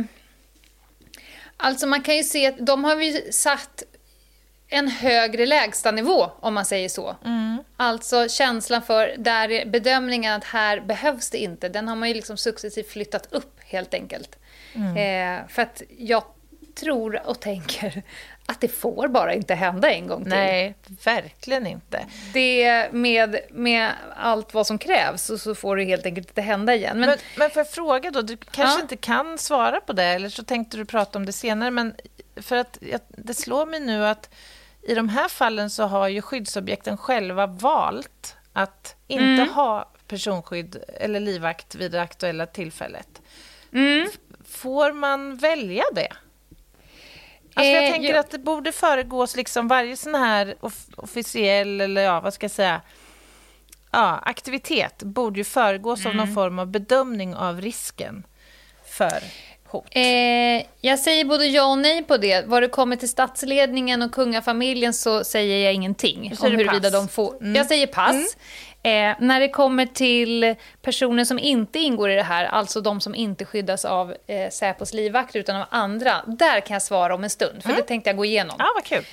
[1.64, 3.84] alltså man kan ju se att de har ju satt
[4.68, 7.16] en högre lägstanivå, om man säger så.
[7.78, 12.38] Alltså känslan för där bedömningen att här behövs det inte, den har man ju liksom
[12.38, 14.38] successivt flyttat upp helt enkelt.
[14.76, 16.24] Eh, för att jag
[16.76, 18.04] tror och tänker
[18.46, 20.30] att det får bara inte hända en gång till.
[20.30, 22.06] nej, verkligen inte.
[22.34, 26.76] Det med, med allt vad som krävs så, så får det helt enkelt inte hända
[26.76, 27.00] igen.
[27.00, 28.82] Men, Men, men får jag fråga då, du kanske Ja.
[28.82, 31.96] inte kan svara på det, eller så tänkte du prata om det senare, men
[32.36, 32.78] för att
[33.08, 34.30] det slår mig nu att
[34.82, 39.50] i de här fallen så har ju skyddsobjekten själva valt att inte Mm.
[39.50, 43.22] ha personskydd eller livvakt vid det aktuella tillfället.
[43.74, 44.08] Mm.
[44.46, 46.14] Får man välja det?
[47.54, 48.20] Alltså Eh, jag tänker ja.
[48.20, 52.52] att det borde föregås liksom varje sån här off- officiell, eller ja, vad ska jag
[52.52, 52.82] säga,
[53.92, 56.26] ja, aktivitet borde ju föregås av Mm.
[56.26, 58.24] någon form av bedömning av risken
[58.88, 59.24] för
[59.68, 59.86] hot?
[59.92, 62.46] Eh, jag säger både ja och nej på det.
[62.48, 66.36] Vad det kommer till statsledningen och kungafamiljen så säger jag ingenting.
[66.36, 66.92] Säger om huruvida pass.
[66.92, 67.36] de får...
[67.56, 68.38] Jag säger pass.
[68.86, 73.16] Eh, när det kommer till personer som inte ingår i det här, alltså de som
[73.16, 77.30] inte skyddas av eh, Säpos livvakter utan av andra, där kan jag svara om en
[77.30, 77.64] stund.
[77.64, 78.56] För det tänkte jag gå igenom.
[78.60, 79.04] Ja, vad kul.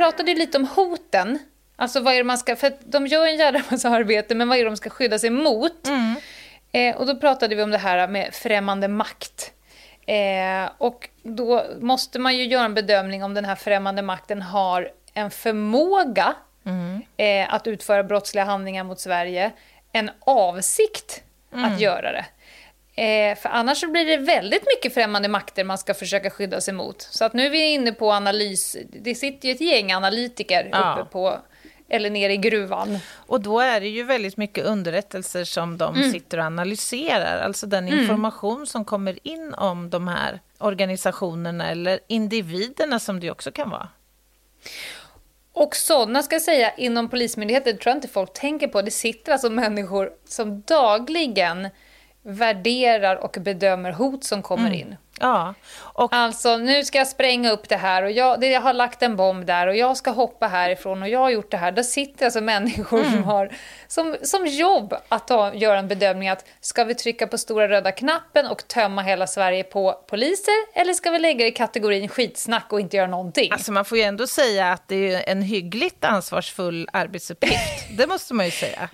[0.00, 1.38] Pratade lite om hoten.
[1.76, 4.64] Alltså vad är man ska, för de gör en jävla massa arbete, men vad är
[4.64, 5.88] det de ska skydda sig mot?
[6.72, 9.52] Eh, och då pratade vi om det här med främmande makt.
[10.06, 14.90] Eh, och då måste man ju göra en bedömning om den här främmande makten har
[15.14, 16.34] en förmåga
[17.16, 19.50] eh, att utföra brottsliga handlingar mot Sverige,
[19.92, 22.24] en avsikt att göra det.
[22.94, 26.74] Eh, för annars så blir det väldigt mycket främmande makter man ska försöka skydda sig
[26.74, 27.02] mot.
[27.02, 28.76] Så att nu är vi inne på analys.
[28.88, 30.96] Det sitter ju ett gäng analytiker Ja.
[31.00, 31.38] uppe på,
[31.88, 32.98] eller nere i gruvan.
[33.14, 36.12] Och då är det ju väldigt mycket underrättelser som de Mm.
[36.12, 37.38] sitter och analyserar.
[37.38, 43.52] Alltså den information som kommer in om de här organisationerna eller individerna som det också
[43.52, 43.88] kan vara.
[45.52, 48.82] Och sådana ska jag säga, inom Polismyndigheten tror jag inte folk tänker på.
[48.82, 51.68] Det sitter alltså människor som dagligen
[52.22, 54.96] värderar och bedömer hot som kommer in.
[55.20, 59.02] Ja, och Alltså, nu ska jag spränga upp det här och jag, jag har lagt
[59.02, 61.72] en bomb där och jag ska hoppa härifrån och jag har gjort det här.
[61.72, 63.50] Där sitter alltså människor som har
[63.86, 67.92] som, som jobb att ta, göra en bedömning att ska vi trycka på stora röda
[67.92, 72.72] knappen och tömma hela Sverige på poliser eller ska vi lägga det i kategorin skitsnack
[72.72, 73.52] och inte göra någonting?
[73.52, 77.88] alltså man får ju ändå säga att det är en hyggligt ansvarsfull arbetsuppgift.
[77.96, 78.88] Det måste man ju säga.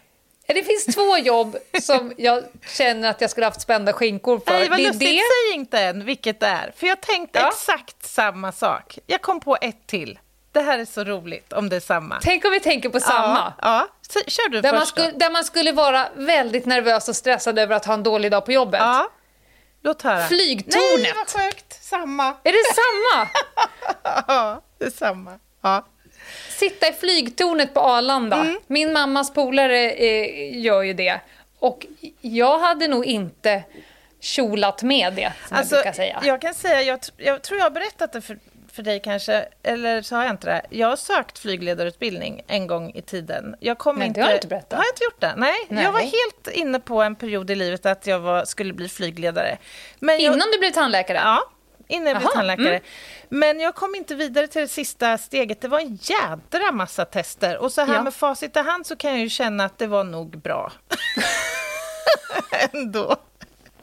[0.46, 4.52] Det finns två jobb som jag känner att jag skulle haft spända skinkor för.
[4.52, 5.00] Nej, vad lustigt.
[5.00, 5.06] det.
[5.06, 6.72] Säg inte än vilket det är.
[6.76, 7.48] För jag tänkte Ja.
[7.48, 8.98] exakt samma sak.
[9.06, 10.18] Jag kom på ett till.
[10.52, 12.18] Det här är så roligt om det är samma.
[12.22, 13.52] Tänk om vi tänker på samma.
[13.62, 14.22] Ja, ja.
[14.26, 15.02] Kör du Där man, först då.
[15.02, 18.44] skulle, där man skulle vara väldigt nervös och stressad över att ha en dålig dag
[18.44, 18.80] på jobbet.
[18.80, 19.08] Ja.
[19.82, 20.26] Låt höra.
[20.26, 21.00] Flygtornet.
[21.02, 21.84] Nej, vad sjukt.
[21.84, 22.26] Samma.
[22.44, 23.28] Är det samma?
[24.28, 25.38] Ja, det är samma.
[25.62, 25.86] Ja.
[26.48, 28.36] Sitta i flygtornet på Arlanda.
[28.36, 28.60] Mm.
[28.66, 31.20] Min mammas polare eh, gör ju det.
[31.58, 31.86] Och
[32.20, 33.62] jag hade nog inte
[34.20, 36.20] kjolat med det, som Alltså, jag brukar säga.
[36.24, 38.38] jag kan säga, jag, jag tror jag har berättat det för,
[38.72, 40.62] för dig kanske, eller så har jag inte det.
[40.70, 43.56] Jag har sökt flygledarutbildning en gång i tiden.
[43.60, 44.72] Jag kom Nej, det inte, har du inte berättat.
[44.78, 45.34] Har jag inte gjort det?
[45.36, 45.54] Nej.
[45.68, 45.84] Nej.
[45.84, 49.58] Jag var helt inne på en period i livet att jag var, skulle bli flygledare.
[49.98, 51.18] Men jag, Innan du blev tandläkare?
[51.18, 51.50] Ja,
[51.88, 52.68] innan jag blev tandläkare.
[52.68, 52.82] mm.
[53.28, 55.60] Men jag kom inte vidare till det sista steget.
[55.60, 57.58] Det var en jädra massa tester.
[57.58, 58.02] Och så här Ja.
[58.02, 60.72] med facit i hand så kan jag ju känna att det var nog bra.
[62.72, 63.16] Ändå.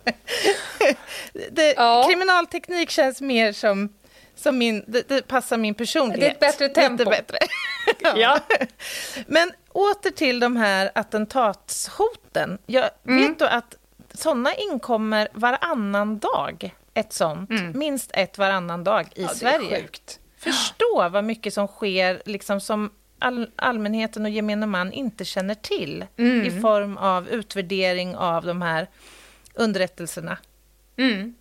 [1.52, 2.06] det, Ja.
[2.08, 3.94] Kriminalteknik känns mer som,
[4.36, 6.20] som min, det, det passar min personlighet.
[6.40, 7.10] Det är ett bättre tempo.
[7.10, 7.38] Bättre.
[8.16, 8.40] Ja.
[9.28, 12.58] Men åter till de här attentatshoten.
[12.66, 13.28] Jag Mm.
[13.28, 13.76] vet du att
[14.14, 16.76] sådana inkommer varannan dag.
[16.94, 17.50] Ett sånt.
[17.74, 19.32] Minst ett varannan dag i Mm.
[19.40, 19.82] det är Sverige.
[19.82, 20.20] sjukt.
[20.38, 26.06] Förstå vad mycket som sker liksom som all, allmänheten och gemene man inte känner till
[26.18, 26.46] Mm.
[26.46, 28.88] i form av utvärdering av de här
[29.54, 30.38] underrättelserna.
[30.98, 31.36] Mm.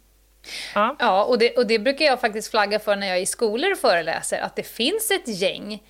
[0.75, 0.97] Ja.
[0.99, 3.73] Ja, och det, och det brukar jag faktiskt flagga för när jag är i skolor
[3.73, 5.83] och föreläser, att det finns ett gäng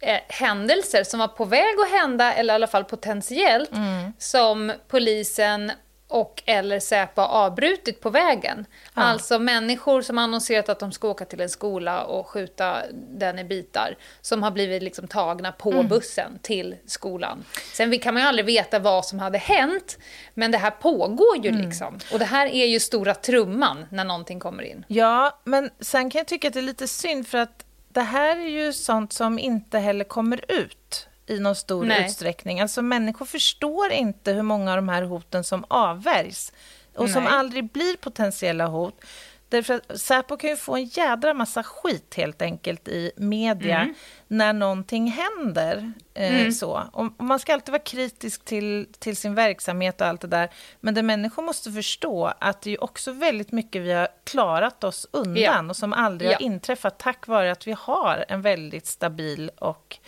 [0.00, 3.70] eh, händelser som var på väg att hända, eller i alla fall potentiellt,
[4.18, 5.72] som polisen
[6.12, 8.66] och eller Säpo har avbrutit på vägen.
[8.94, 13.44] Alltså människor som annonserat att de ska åka till en skola och skjuta den i
[13.44, 17.44] bitar, som har blivit liksom tagna på bussen till skolan.
[17.72, 19.98] Sen kan man ju aldrig veta vad som hade hänt,
[20.34, 21.98] men det här pågår ju liksom.
[22.12, 24.84] Och det här är ju stora trumman när någonting kommer in.
[24.88, 28.36] Ja, men sen kan jag tycka att det är lite synd för att det här
[28.36, 32.04] är ju sånt som inte heller kommer ut i någon stor Nej.
[32.06, 32.60] utsträckning.
[32.60, 36.52] Alltså människor förstår inte hur många av de här hoten som avvärjs
[36.94, 37.32] och som Nej.
[37.32, 39.00] aldrig blir potentiella hot.
[39.48, 43.94] Därför att Säpo kan ju få en jädra massa skit helt enkelt i media Mm.
[44.28, 45.92] när någonting händer.
[46.14, 46.82] Eh, så.
[46.92, 50.50] Och man ska alltid vara kritisk till, till sin verksamhet och allt det där.
[50.80, 55.06] Men det människor måste förstå att det är också väldigt mycket vi har klarat oss
[55.10, 55.68] undan Ja.
[55.70, 56.34] och som aldrig Ja.
[56.34, 59.98] har inträffat tack vare att vi har en väldigt stabil och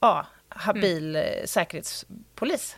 [0.00, 1.46] ja, habil Mm.
[1.46, 2.76] säkerhetspolis.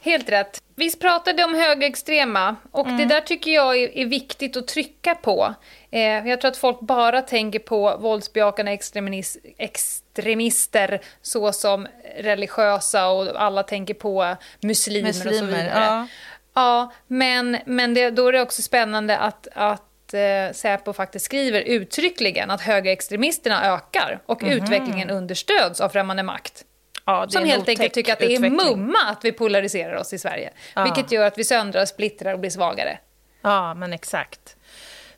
[0.00, 0.62] Helt rätt.
[0.74, 5.54] Vi pratade om högerextrema och det där tycker jag är, är viktigt att trycka på.
[5.90, 11.86] Eh, jag tror att folk bara tänker på våldsbejakande extremis, extremister såsom
[12.18, 15.84] religiösa och alla tänker på muslimer, och så Muslimer, vidare.
[15.84, 16.06] ja.
[16.54, 21.60] Ja, men, men det, då är det också spännande att, att eh, Säpo faktiskt skriver
[21.60, 26.64] uttryckligen att högerextremisterna ökar och utvecklingen understöds av främmande makt.
[27.04, 28.56] Ja, är Som helt enkelt tycker att det är utveckling.
[28.56, 30.52] mumma att vi polariserar oss i Sverige.
[30.74, 30.84] Ja.
[30.84, 32.98] Vilket gör att vi söndrar, splittrar och blir svagare.
[33.42, 34.56] Ja, men exakt.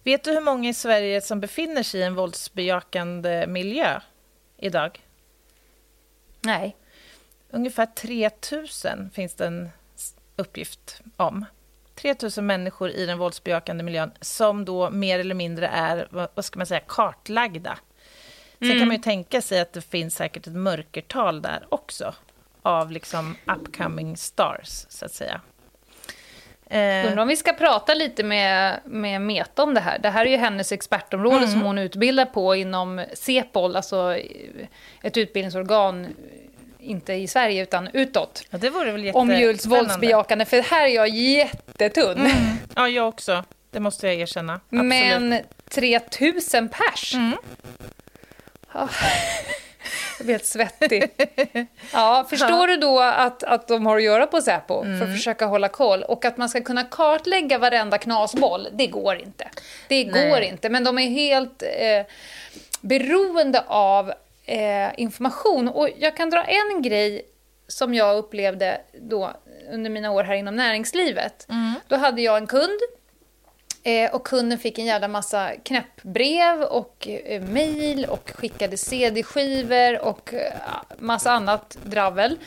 [0.02, 4.00] Vet du hur många i Sverige som befinner sig i en våldsbejakande miljö
[4.56, 5.00] idag?
[6.40, 6.76] Nej.
[7.50, 9.70] Ungefär 3 000 finns det en
[10.36, 11.44] uppgift om.
[11.94, 16.58] 3 000 människor i den våldsbejakande miljön som då mer eller mindre är, vad ska
[16.58, 17.78] man säga, kartlagda.
[18.68, 22.14] Sen kan man ju tänka sig att det finns säkert ett mörkertal där också
[22.62, 25.40] av liksom upcoming stars, så att säga.
[26.66, 29.98] Eh, Undrar om vi ska prata lite med, med Meta om det här.
[29.98, 34.66] Det här är ju hennes expertområde som hon utbildar på inom CEPOL, alltså eh,
[35.02, 36.10] ett utbildningsorgan, eh,
[36.78, 38.44] inte i Sverige utan utåt.
[38.50, 39.88] ja, det vore väl Om jättespännande.
[39.88, 42.28] våldsbejakande, för här är jag jättetunn.
[42.74, 43.44] Ja, jag också.
[43.70, 44.52] Det måste jag erkänna.
[44.54, 44.84] Absolut.
[44.84, 47.14] Men 3000 pers?
[48.74, 48.88] Ja.
[50.18, 51.10] Jag blir helt svettig.
[51.92, 55.46] Ja, förstår du då att, att de har att göra på Säpo för att försöka
[55.46, 56.02] hålla koll?
[56.02, 59.48] Och att man ska kunna kartlägga varenda knasboll, det går inte.
[59.88, 60.30] Det Nej.
[60.30, 62.06] går inte, men de är helt eh,
[62.80, 64.12] beroende av
[64.44, 65.68] eh, information.
[65.68, 67.22] Och jag kan dra en grej
[67.68, 69.30] som jag upplevde då
[69.72, 71.46] under mina år här inom näringslivet.
[71.88, 72.80] Då hade jag en kund
[73.86, 80.34] Eh, och kunden fick en jävla massa knäppbrev och eh, mejl och skickade CD-skivor och
[80.34, 80.52] eh,
[80.98, 82.38] massa annat dravel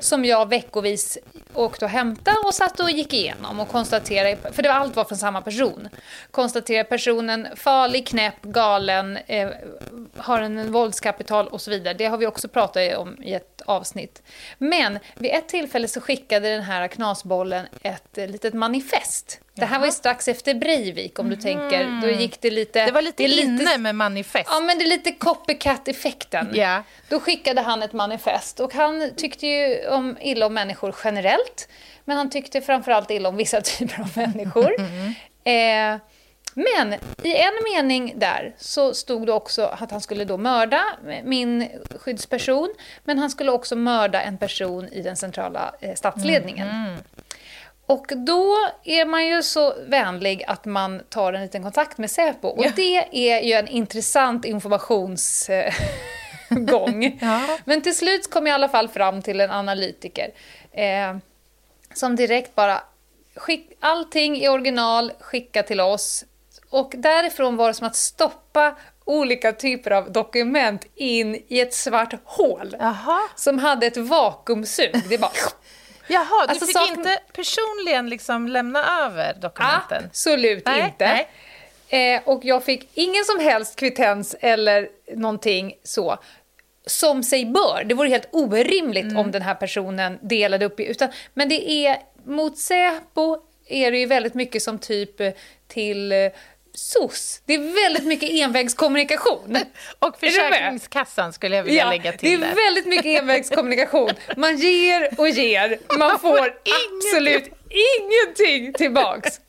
[0.00, 1.18] som jag veckovis
[1.54, 5.04] åkte och hämtade och satt och gick igenom och konstaterade, för det var allt var
[5.04, 5.88] från samma person.
[6.30, 9.50] Konstaterade personen farlig, knäpp, galen, eh,
[10.16, 11.94] har en våldskapital och så vidare.
[11.94, 14.22] Det har vi också pratat om i ett avsnitt.
[14.58, 19.40] Men vid ett tillfälle så skickade den här knasbollen ett eh, litet manifest.
[19.56, 22.00] Det här var ju strax efter Breivik om du tänker.
[22.02, 22.86] Då gick det lite...
[22.86, 24.48] Det var lite är inne med manifest.
[24.50, 26.50] Ja, men det är lite copycat-effekten.
[26.54, 26.82] Ja.
[27.08, 31.68] Då skickade han ett manifest och han tyckte ju om, illa om människor generellt.
[32.04, 34.72] Men han tyckte framförallt illa om vissa typer av människor.
[35.46, 35.96] Eh,
[36.54, 40.82] men i en mening där så stod det också att han skulle då mörda
[41.24, 41.68] min
[42.00, 42.74] skyddsperson.
[43.04, 46.68] Men han skulle också mörda en person i den centrala eh, statsledningen.
[47.86, 52.48] Och då är man ju så vänlig att man tar en liten kontakt med Säpo.
[52.48, 57.20] Och det är ju en intressant informationsgång.
[57.64, 60.30] Men till slut kom jag i alla fall fram till en analytiker.
[60.72, 61.16] Eh,
[61.94, 62.82] som direkt bara,
[63.34, 66.24] skick, allting i original, skicka till oss.
[66.70, 72.14] Och därifrån var det som att stoppa olika typer av dokument in i ett svart
[72.24, 72.76] hål.
[72.78, 73.20] Jaha.
[73.36, 75.02] Som hade ett vakuumsug.
[75.08, 75.30] Det bara...
[76.08, 80.04] Jaha, du Alltså, fick sak- inte personligen liksom lämna över dokumenten?
[80.06, 81.26] Absolut Nej, inte.
[81.88, 86.18] Eh, och jag fick ingen som helst kvittens eller någonting så.
[86.86, 87.82] Som sig bör.
[87.84, 89.16] Det vore helt orimligt Mm.
[89.16, 90.84] om den här personen delade upp i...
[90.86, 91.96] Utan, men det är...
[92.24, 95.16] Mot Säpo är det ju väldigt mycket som typ
[95.68, 96.12] till
[96.76, 97.42] SOS.
[97.46, 99.56] Det är väldigt mycket envägskommunikation.
[99.98, 100.20] Och?
[100.20, 102.54] Försäkringskassan skulle jag vilja Ja, lägga det till är där.
[102.54, 104.10] väldigt mycket envägskommunikation.
[104.36, 106.54] Man ger och ger, man får
[106.96, 109.40] absolut ingenting tillbaks.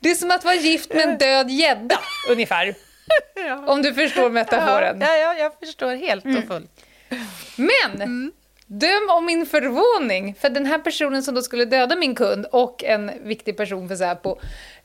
[0.00, 2.00] Det är som att vara gift med en död gädda,
[2.30, 2.74] ungefär.
[3.66, 5.00] Om du förstår metaforen.
[5.00, 6.70] Ja, ja, jag förstår helt och fullt.
[7.56, 8.32] Men,
[8.66, 12.84] döm om min förvåning, för den här personen som då skulle döda min kund och
[12.84, 14.38] en viktig person för Säpo,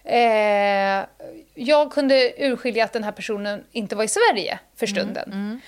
[0.04, 1.06] eh,
[1.54, 5.62] jag kunde urskilja att den här personen inte var i Sverige för stunden.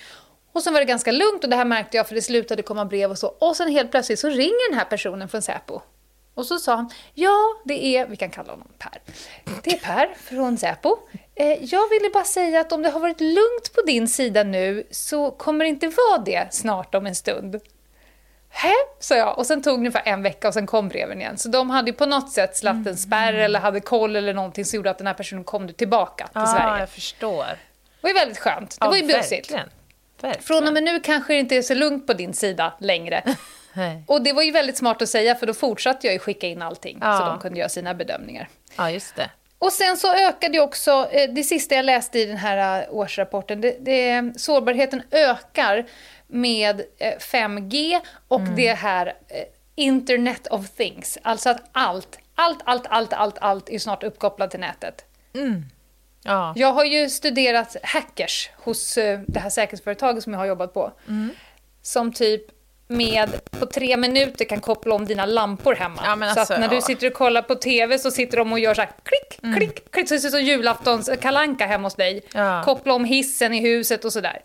[0.52, 2.84] Och sen var det ganska lugnt och det här märkte jag för det slutade komma
[2.84, 3.26] brev och så.
[3.26, 5.80] Och sen helt plötsligt så ringer den här personen från Säpo.
[6.34, 9.00] Och så sa han, ja det är, vi kan kalla honom Per.
[9.62, 10.96] Det är Per från Säpo.
[11.34, 14.86] Eh, jag ville bara säga att om det har varit lugnt på din sida nu
[14.90, 17.60] så kommer det inte vara det snart om en stund.
[18.58, 18.72] Hä?
[19.00, 19.38] sa jag.
[19.38, 21.38] Och sen tog det ungefär en vecka och sen kom breven igen.
[21.38, 24.76] Så de hade på något sätt slatt en spärr eller hade koll eller någonting som
[24.76, 26.80] gjorde att den här personen kom tillbaka till Ja, Sverige.
[26.80, 27.44] jag förstår.
[27.46, 28.70] Det var ju väldigt skönt.
[28.70, 29.68] Det Ja, var ju verkligen.
[30.40, 33.22] Från och med nu kanske det inte är så lugnt på din sida längre.
[34.06, 36.62] Och det var ju väldigt smart att säga för då fortsatte jag ju skicka in
[36.62, 37.18] allting Ja.
[37.18, 38.48] så de kunde göra sina bedömningar.
[38.76, 39.30] Ja, just det.
[39.58, 42.86] Och sen så ökade ju också, eh, det sista jag läste i den här eh,
[42.94, 45.86] årsrapporten, det, det, sårbarheten ökar
[46.26, 51.18] med eh, 5G och det här eh, Internet of Things.
[51.22, 55.04] Alltså att allt, allt, allt, allt, allt, allt är snart uppkopplat till nätet.
[56.22, 56.52] Ja.
[56.56, 60.92] Jag har ju studerat hackers hos eh, det här säkerhetsföretaget som jag har jobbat på.
[61.82, 62.42] Som typ
[62.88, 66.02] med på tre minuter kan koppla om dina lampor hemma.
[66.04, 66.80] Ja, men så alltså, att när du ja.
[66.80, 69.56] sitter och kollar på TV så sitter de och gör så här klick, Mm.
[69.58, 70.08] klick, klick.
[70.08, 72.22] Så det ser ut som julaftons kalanka hemma hos dig.
[72.34, 72.62] Ja.
[72.64, 74.40] Koppla om hissen i huset och sådär.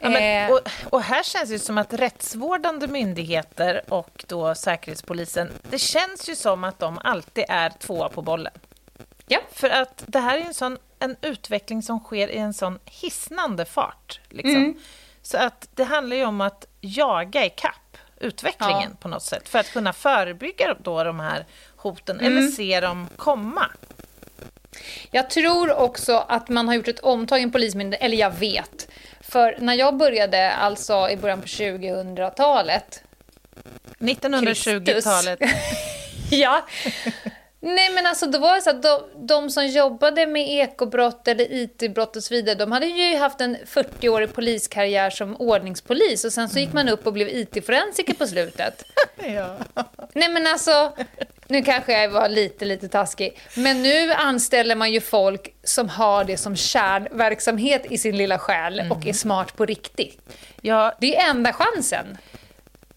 [0.00, 5.50] Ja, men, Eh, och, och här känns det som att rättsvårdande myndigheter och då Säkerhetspolisen,
[5.70, 8.52] det känns ju som att de alltid är tvåa på bollen.
[9.26, 9.38] ja.
[9.52, 12.78] För att det här är ju en, sån, en utveckling som sker i en sån
[12.84, 14.20] hisnande fart.
[14.30, 14.56] Liksom.
[14.56, 14.74] Mm.
[15.22, 17.74] Så att det handlar ju om att jaga ikapp
[18.24, 18.96] utvecklingen Ja.
[19.00, 21.44] på något sätt för att kunna förebygga då de här
[21.76, 22.36] hoten Mm.
[22.38, 23.66] eller se dem komma.
[25.10, 28.88] Jag tror också att man har gjort ett omtag i en polismyndighet, eller jag vet.
[29.20, 33.02] För när jag började, alltså i början på 2000-talet,
[33.98, 35.38] 1920-talet.
[36.30, 36.64] ja.
[37.66, 41.52] Nej men alltså då var det så att de, de som jobbade med ekobrott eller
[41.52, 46.48] IT-brott och så vidare, de hade ju haft en 40-årig poliskarriär som ordningspolis och sen
[46.48, 48.84] så gick man upp och blev IT-forensiker på slutet.
[49.16, 49.56] ja.
[50.14, 50.92] Nej men alltså,
[51.46, 53.40] nu kanske jag var lite, lite taskig.
[53.56, 58.82] Men nu anställer man ju folk som har det som kärnverksamhet i sin lilla själ
[58.90, 60.20] och är smart på riktigt.
[60.60, 62.18] ja, Det är enda chansen.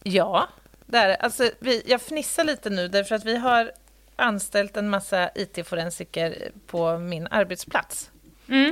[0.04, 0.48] Ja,
[0.86, 1.10] där.
[1.20, 3.72] Alltså, vi, jag fnissar lite nu därför att vi har
[4.18, 8.12] anställt en massa IT-forensiker på min arbetsplats.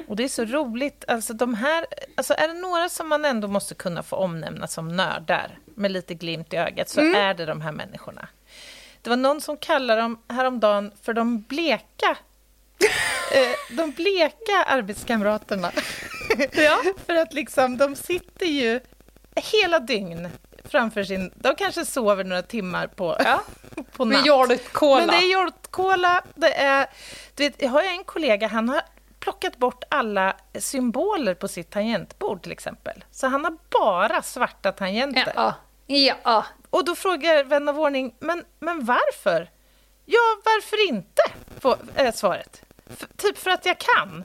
[0.07, 1.05] Och det är så roligt.
[1.07, 1.85] Alltså, de här,
[2.15, 6.13] alltså, är det några som man ändå måste kunna få omnämna som nördar med lite
[6.13, 8.27] glimt i ögat så är det de här människorna.
[9.01, 12.17] Det var någon som kallade dem häromdagen för de bleka
[13.33, 15.71] eh, de bleka arbetskamraterna.
[16.51, 16.81] Ja.
[17.05, 18.79] För att liksom, de sitter ju
[19.35, 20.29] hela dygn
[20.63, 21.31] framför sin...
[21.35, 23.43] De kanske sover några timmar på, Ja.
[23.95, 24.25] På natt.
[24.25, 24.99] Hjortkola.
[24.99, 26.87] Men det är hjortkola, det är...
[27.35, 28.81] Du vet, jag har en kollega, han har
[29.19, 33.03] plockat bort alla symboler på sitt tangentbord till exempel.
[33.11, 35.33] Så han har bara svarta tangenter.
[35.35, 35.53] Ja.
[36.23, 36.45] Ja.
[36.69, 39.49] Och då frågar vän av ordning, men, men varför?
[40.05, 41.21] Ja, varför inte?
[41.59, 42.64] På, är svaret.
[42.93, 44.23] F- typ för att jag kan.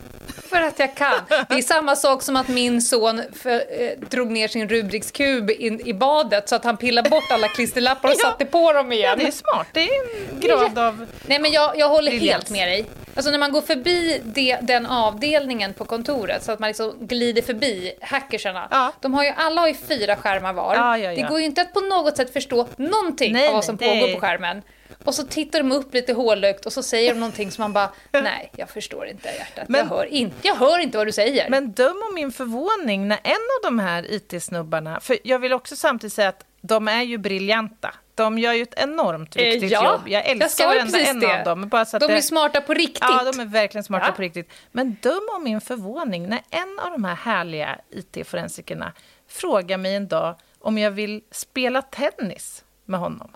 [0.50, 1.20] För att jag kan.
[1.48, 5.50] Det är samma sak som att min son för, eh, drog ner sin Rubiks kub
[5.50, 8.30] in, i badet så att han pillade bort alla klisterlappar och Ja.
[8.30, 9.18] satte på dem Ja, igen.
[9.18, 9.66] det är smart.
[9.72, 9.92] Det är
[10.32, 11.06] en grad av...
[11.26, 12.32] Nej men jag, jag håller Briljans.
[12.32, 12.84] helt med dig.
[13.14, 17.42] Alltså när man går förbi det, den avdelningen på kontoret så att man liksom glider
[17.42, 18.68] förbi hackersarna.
[18.70, 18.92] Ja.
[19.00, 20.74] De har ju, alla har ju fyra skärmar var.
[20.74, 21.22] Ja, ja, ja.
[21.22, 23.76] Det går ju inte att på något sätt förstå någonting Nej, av vad nej, som
[23.76, 24.62] det pågår är- på skärmen.
[25.04, 27.90] Och så tittar de upp lite hålögt och så säger de någonting som man bara,
[28.12, 29.68] nej jag förstår inte hjärtat.
[29.68, 31.50] Men- jag, hör in, jag hör inte vad du säger.
[31.50, 35.00] Men döm om min förvåning när en av de här IT-snubbarna...
[35.00, 37.94] För jag vill också samtidigt säga att de är ju briljanta.
[38.14, 40.00] De gör ju ett enormt Eh, viktigt ja, jobb.
[40.08, 41.38] Jag jag älskar ju varenda en det.
[41.38, 41.68] av dem.
[41.68, 42.98] Bara så att de är det- smarta på riktigt.
[43.00, 44.12] Ja, de är verkligen smarta Ja.
[44.12, 44.50] på riktigt.
[44.72, 48.92] Men döm om min förvåning när en av de här härliga IT-forensikerna
[49.28, 53.30] frågar mig en dag om jag vill spela tennis med honom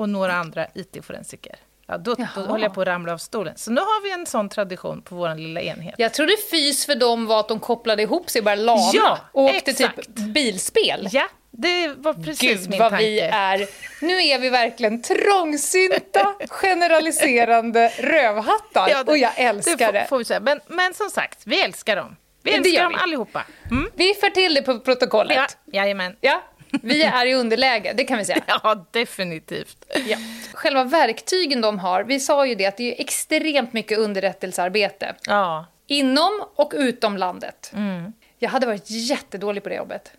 [0.00, 1.56] och några andra IT-forensiker.
[1.86, 3.54] Ja, då, då håller jag på att ramla av stolen.
[3.56, 5.94] Så nu har vi en sån tradition på vår lilla enhet.
[5.98, 9.18] Jag trodde fys för dem var att de kopplade ihop sig och började lama Ja,
[9.32, 9.96] och åkte exakt.
[9.96, 11.08] typ bilspel.
[11.12, 13.04] Ja, det var precis Gud min vad tanke.
[13.04, 13.66] vi är.
[14.00, 18.88] Nu är vi verkligen trångsynta, generaliserande rövhattar.
[18.90, 20.06] Ja, det- och jag älskar får, det.
[20.08, 20.40] Får vi säga.
[20.40, 22.16] Men, men som sagt, vi älskar dem.
[22.42, 23.02] Vi älskar dem vi.
[23.02, 23.44] allihopa.
[23.70, 23.90] Mm?
[23.94, 25.56] Vi för till det på protokollet.
[25.64, 25.84] Ja,
[26.20, 26.42] Ja.
[26.82, 28.42] Vi är i underläge, det kan vi säga.
[28.46, 29.76] Ja, definitivt.
[30.06, 30.16] Ja.
[30.54, 35.14] Själva verktygen de har, vi sa ju det att det är extremt mycket underrättelsearbete.
[35.26, 35.66] Ja.
[35.86, 37.70] Inom och utom landet.
[37.74, 38.12] Mm.
[38.38, 40.12] Jag hade varit jättedålig på det jobbet.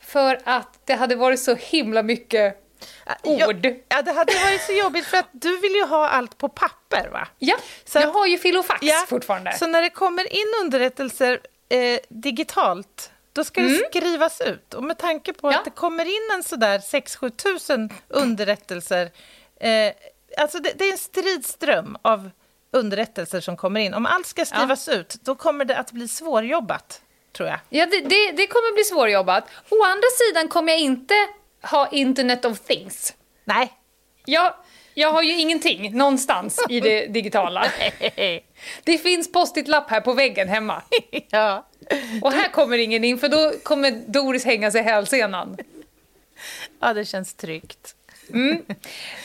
[0.00, 2.62] För att det hade varit så himla mycket
[3.06, 3.66] Ja, ord.
[3.88, 7.08] Ja, det hade varit så jobbigt för att du vill ju ha allt på papper,
[7.12, 7.28] va?
[7.38, 9.52] Ja, Så jag har ju filofax fortfarande.
[9.58, 14.74] Så när det kommer in underrättelser eh, digitalt, då ska det skrivas ut.
[14.74, 15.52] Och med tanke på Mm.
[15.54, 15.58] Ja.
[15.58, 19.10] att det kommer in en sådär 6-7 tusen underrättelser,
[19.60, 19.92] eh,
[20.38, 22.30] alltså det, det är en stridström av
[22.70, 23.94] underrättelser som kommer in.
[23.94, 27.58] Om allt ska skrivas ut, då kommer det att bli svårjobbat, tror jag.
[27.68, 29.44] Ja, det, det, det kommer bli svårjobbat.
[29.70, 31.14] Å andra sidan kommer jag inte
[31.62, 33.14] ha Internet of Things.
[33.44, 33.72] Nej.
[34.24, 34.54] Jag,
[34.98, 37.66] jag har ju ingenting någonstans i det digitala.
[38.84, 40.82] Det finns post-it-lapp här på väggen hemma.
[41.30, 41.66] ja.
[42.22, 45.56] Och här kommer ingen in, för då kommer Doris hänga sig i hälsenan.
[46.80, 47.94] ja, det känns tryggt.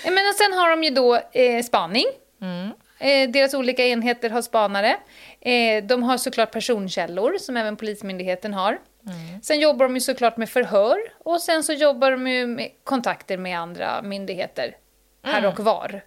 [0.05, 2.05] Men och sen har de ju då eh, spaning.
[2.99, 4.97] Eh, deras olika enheter har spanare.
[5.41, 8.80] Eh, de har såklart personkällor, som även Polismyndigheten har.
[9.43, 13.59] Sen jobbar de ju såklart med förhör och sen så jobbar de med kontakter med
[13.59, 14.76] andra myndigheter.
[15.24, 16.03] Här och var.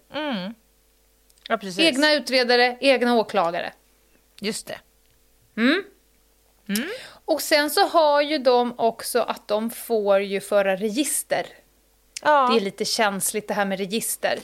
[1.48, 1.78] Ja, precis.
[1.78, 3.72] Egna utredare, egna åklagare.
[4.40, 4.78] Just det.
[7.24, 11.46] Och sen så har ju de också att de får ju föra register
[12.24, 12.48] Ja.
[12.52, 14.38] Det är lite känsligt det här med register.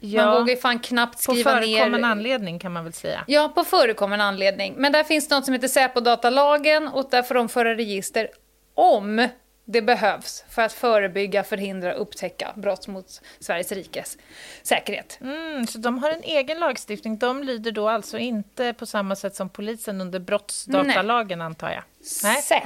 [0.00, 0.24] Ja.
[0.24, 2.08] Man vågar ju fan knappt På skriva förekommen ner...
[2.08, 3.24] anledning kan man väl säga.
[3.26, 4.74] Ja, på förekommen anledning.
[4.76, 8.28] Men där finns något som heter Säpodatalagen och där får de föra register
[8.74, 9.28] om
[9.64, 14.18] det behövs för att förebygga, förhindra och upptäcka brott mot Sveriges rikes
[14.62, 15.18] säkerhet.
[15.20, 17.18] Mm, så de har en egen lagstiftning.
[17.18, 21.82] De lyder då alltså inte på samma sätt som polisen under brottsdatalagen antar jag?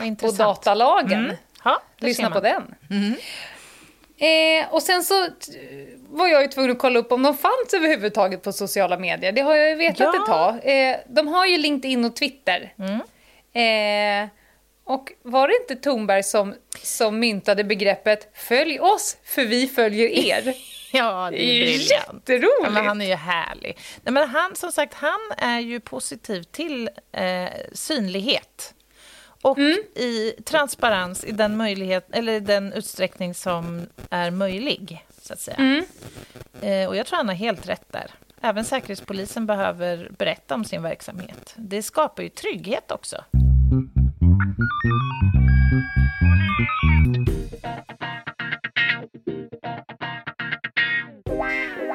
[0.06, 0.36] intressant.
[0.36, 1.24] Säpodatalagen.
[1.24, 1.36] Mm.
[1.64, 2.74] Ja, Lyssna på den.
[4.18, 5.28] Eh, och sen så
[6.08, 9.32] var jag ju tvungen att kolla upp om de fanns överhuvudtaget på sociala medier.
[9.32, 10.20] Det har jag ju vetat Ja.
[10.20, 10.72] ett tag.
[10.90, 12.72] Eh, de har ju LinkedIn och Twitter.
[13.52, 14.28] Eh,
[14.86, 20.54] och var det inte Thornberg som, som myntade begreppet “följ oss, för vi följer er”?
[20.92, 21.90] Ja, det är briljant.
[22.28, 22.60] jätteroligt.
[22.62, 23.78] Ja, men han är ju härlig.
[24.02, 28.74] Nej, men han, som sagt, han är ju positiv till eh, synlighet.
[29.42, 29.76] Och Mm.
[29.94, 35.56] i transparens i den, möjlighet, eller den utsträckning som är möjlig, så att säga.
[35.56, 35.84] Mm.
[36.62, 38.10] Eh, och jag tror han har helt rätt där.
[38.42, 41.52] Även Säkerhetspolisen behöver berätta om sin verksamhet.
[41.56, 43.24] Det skapar ju trygghet också.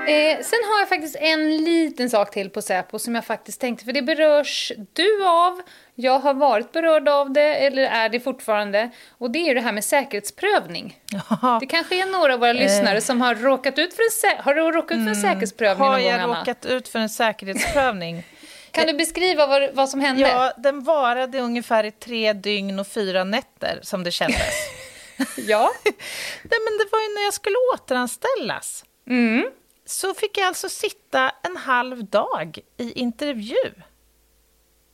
[0.08, 3.86] Eh, sen har jag faktiskt en liten sak till på Säpo som jag faktiskt tänkte,
[3.86, 5.62] för det berörs du av,
[5.96, 9.62] jag har varit berörd av det, eller är det fortfarande, och det är ju det
[9.62, 11.00] här med säkerhetsprövning.
[11.42, 11.58] Ja.
[11.62, 14.54] Det kanske är några av våra lyssnare som har råkat ut för en, sä- har
[14.54, 16.40] du råkat ut för en säkerhetsprövning Har någon gång, jag Anna?
[16.40, 18.24] råkat ut för en säkerhetsprövning?
[18.72, 20.22] Kan du beskriva vad, vad som hände?
[20.22, 24.54] Ja, den varade ungefär i tre dygn och fyra nätter, som det kändes.
[25.38, 25.72] ja.
[26.44, 28.86] Nej, men det var ju när jag skulle återanställas.
[29.08, 29.52] Mm.
[29.86, 33.72] Så fick jag alltså sitta en halv dag i intervju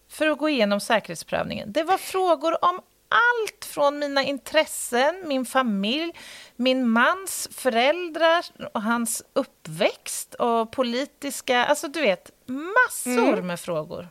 [0.10, 1.72] för att gå igenom säkerhetsprövningen.
[1.72, 6.14] Det var frågor om allt från mina intressen, min familj,
[6.56, 11.66] min mans föräldrar och hans uppväxt och politiska...
[11.66, 13.48] Alltså, du vet, massor Mm.
[13.48, 14.08] med frågor.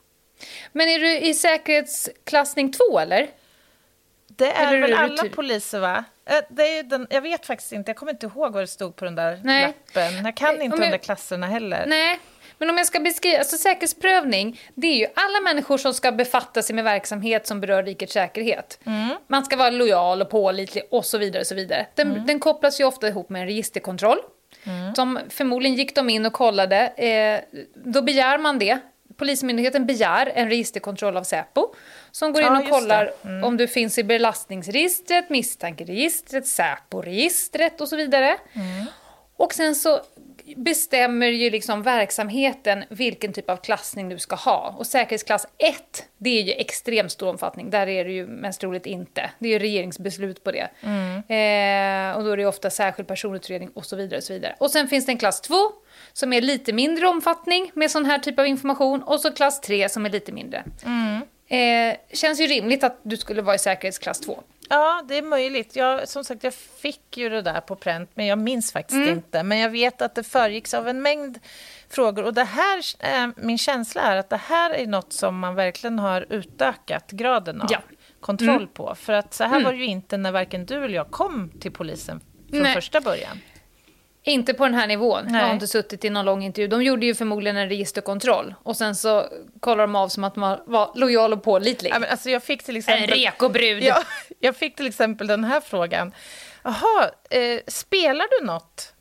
[0.72, 3.28] Men är du i säkerhetsklassning 2 eller?
[4.28, 6.04] Det är Eller väl är alla poliser, va?
[6.48, 9.04] Det är den, jag vet faktiskt inte, jag kommer inte ihåg vad det stod på
[9.04, 9.66] den där Nej.
[9.94, 10.24] lappen.
[10.24, 11.84] Jag kan Eh, inte de jag- där klasserna heller.
[11.86, 12.18] Nej,
[12.58, 16.62] men om jag ska beskriva, alltså säkerhetsprövning, det är ju alla människor som ska befatta
[16.62, 18.78] sig med verksamhet som berör rikets säkerhet.
[19.26, 21.40] Man ska vara lojal och pålitlig och så vidare.
[21.40, 21.86] Och så vidare.
[21.94, 24.18] Den, den kopplas ju ofta ihop med en registerkontroll.
[24.96, 28.78] Som förmodligen gick de in och kollade, eh, då begär man det.
[29.16, 31.74] Polismyndigheten begär en registerkontroll av Säpo
[32.10, 33.42] som går in och kollar det.
[33.46, 38.36] om du finns i belastningsregistret, misstankeregistret, Säpo-registret och så vidare.
[39.36, 40.00] Och sen så
[40.56, 44.74] bestämmer ju liksom verksamheten vilken typ av klassning du ska ha.
[44.78, 47.70] Och säkerhetsklass 1, det är ju extremt stor omfattning.
[47.70, 49.30] Där är det ju mest troligt inte.
[49.38, 50.68] Det är ju regeringsbeslut på det.
[51.34, 54.18] Eh, och då är det ofta särskild personutredning och så vidare.
[54.18, 54.56] Och så vidare.
[54.58, 55.54] Och sen finns det en klass 2
[56.12, 59.02] som är lite mindre omfattning med sån här typ av information.
[59.02, 60.64] Och så klass 3 som är lite mindre.
[61.48, 64.42] Eh, känns ju rimligt att du skulle vara i säkerhetsklass 2.
[64.68, 65.76] Ja, det är möjligt.
[65.76, 69.08] Jag, som sagt, jag fick ju det där på pränt, men jag minns faktiskt Mm.
[69.08, 69.42] inte.
[69.42, 71.38] Men jag vet att det föregicks av en mängd
[71.90, 72.24] frågor.
[72.24, 75.98] Och det här, eh, min känsla är att det här är något som man verkligen
[75.98, 77.78] har utökat graden av Ja.
[77.78, 77.96] Mm.
[78.20, 78.94] kontroll på.
[78.94, 81.72] För att så här var det ju inte när varken du eller jag kom till
[81.72, 82.74] polisen från Nej.
[82.74, 83.40] första början.
[84.28, 85.24] Inte på den här nivån.
[85.26, 85.52] Jag har Nej.
[85.54, 86.68] inte suttit i någon lång intervju.
[86.68, 88.54] De gjorde ju förmodligen en registerkontroll.
[88.62, 89.26] Och sen så
[89.60, 91.90] kollar de av som att man var lojal och pålitlig.
[91.94, 93.10] Ja, men alltså, jag fick till en exempel...
[93.18, 93.82] rekobrud.
[93.82, 94.02] Ja,
[94.40, 96.14] jag fick till exempel den här frågan.
[96.62, 98.92] Jaha, eh, spelar du något?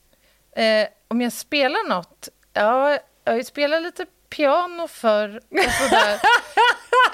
[0.56, 2.30] Eh, om jag spelar något?
[2.54, 6.20] Ja, jag spelat lite piano för och sådär.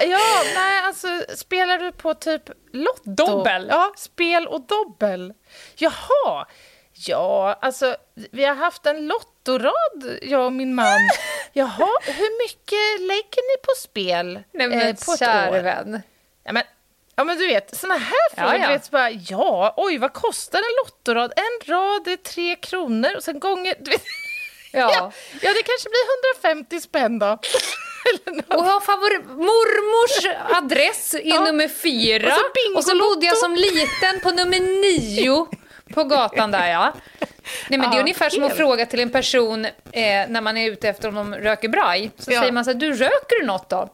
[0.00, 3.02] ja, nej, alltså spelar du på typ Lotto?
[3.04, 3.66] Dobbel?
[3.70, 5.34] Ja, spel och dobbel.
[5.76, 6.46] Jaha,
[6.94, 10.98] ja, alltså vi har haft en lottorad, jag och min man.
[11.52, 15.62] Jaha, hur mycket lägger ni på spel Nej men eh, på år?
[15.62, 16.02] vän.
[16.44, 16.62] Ja, men,
[17.16, 18.66] ja, men du vet, såna här frågor, ja.
[18.66, 21.32] du vet, bara, ja, oj, vad kostar en lottorad?
[21.36, 23.74] En rad är tre kronor och sen gånger...
[23.80, 24.02] Du vet,
[24.72, 24.78] ja.
[24.94, 25.12] Ja.
[25.42, 27.26] ja, det kanske blir 150 spänn då.
[28.56, 31.44] Och har favori- mormors adress i Ja.
[31.44, 32.26] nummer fyra.
[32.26, 32.76] Och så.
[32.76, 35.46] Och så bodde jag som liten på nummer nio
[35.94, 36.92] på gatan där ja.
[37.68, 39.70] Nej men det är ungefär som att fråga till en person eh,
[40.28, 42.10] när man är ute efter om de röker braj.
[42.18, 42.40] Så Ja.
[42.40, 43.88] säger man så här, du röker du något då?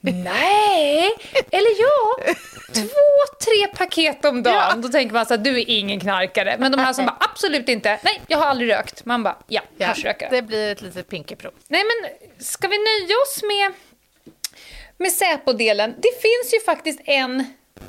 [0.00, 1.10] Nej,
[1.50, 2.32] eller ja,
[2.74, 4.54] två, tre paket om dagen.
[4.54, 4.74] Ja.
[4.76, 6.56] Då tänker man så här, du är ingen knarkare.
[6.58, 9.04] Men de här som bara, absolut inte, nej jag har aldrig rökt.
[9.04, 10.28] Man bara, ja, Ja, haschrökare.
[10.30, 11.52] det blir ett litet pinkeprov.
[11.68, 12.10] Nej, men
[12.44, 13.72] ska vi nöja oss med,
[14.98, 15.90] med Säpo-delen?
[15.98, 17.44] Det finns ju faktiskt en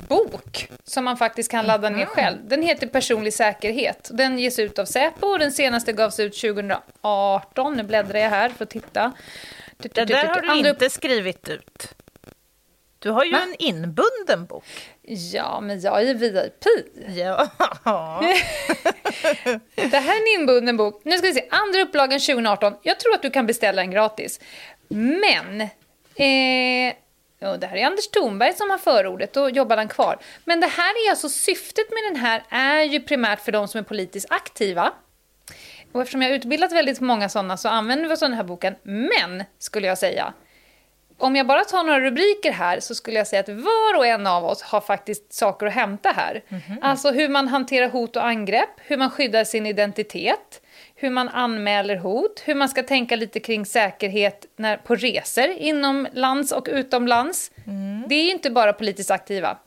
[0.08, 2.38] bok som man faktiskt kan ladda ner själv.
[2.48, 4.10] Den heter Personlig säkerhet.
[4.12, 7.76] Den ges ut av Säpo och den senaste gavs ut 2018.
[7.76, 9.12] Nu bläddrar jag här för att titta.
[9.76, 11.94] Det där har du Andra- inte skrivit ut.
[12.98, 13.40] Du har ju Va?
[13.42, 14.64] en inbunden bok.
[15.32, 16.64] Ja, men jag är VIP.
[17.16, 17.48] Ja.
[19.74, 21.00] Det här är en inbunden bok.
[21.04, 21.44] Nu ska vi se.
[21.50, 22.74] Andra upplagan 2018.
[22.82, 24.40] Jag tror att du kan beställa den gratis.
[24.88, 25.60] Men...
[25.60, 26.94] Eh,
[27.38, 30.18] ja, det här är Anders Thornberg som har förordet och jobbar han kvar.
[30.44, 33.78] Men det här är alltså syftet med den här är ju primärt för de som
[33.78, 34.92] är politiskt aktiva.
[35.92, 38.44] Och eftersom jag har utbildat väldigt många sådana så använder vi oss av den här
[38.44, 38.74] boken.
[38.82, 40.32] Men, skulle jag säga,
[41.18, 44.26] om jag bara tar några rubriker här så skulle jag säga att var och en
[44.26, 46.42] av oss har faktiskt saker att hämta här.
[46.82, 50.62] Alltså hur man hanterar hot och angrepp, hur man skyddar sin identitet,
[51.00, 56.08] hur man anmäler hot, hur man ska tänka lite kring säkerhet när, på resor inom
[56.12, 57.50] lands och utomlands.
[58.08, 59.58] Det är ju inte bara politiskt aktiva.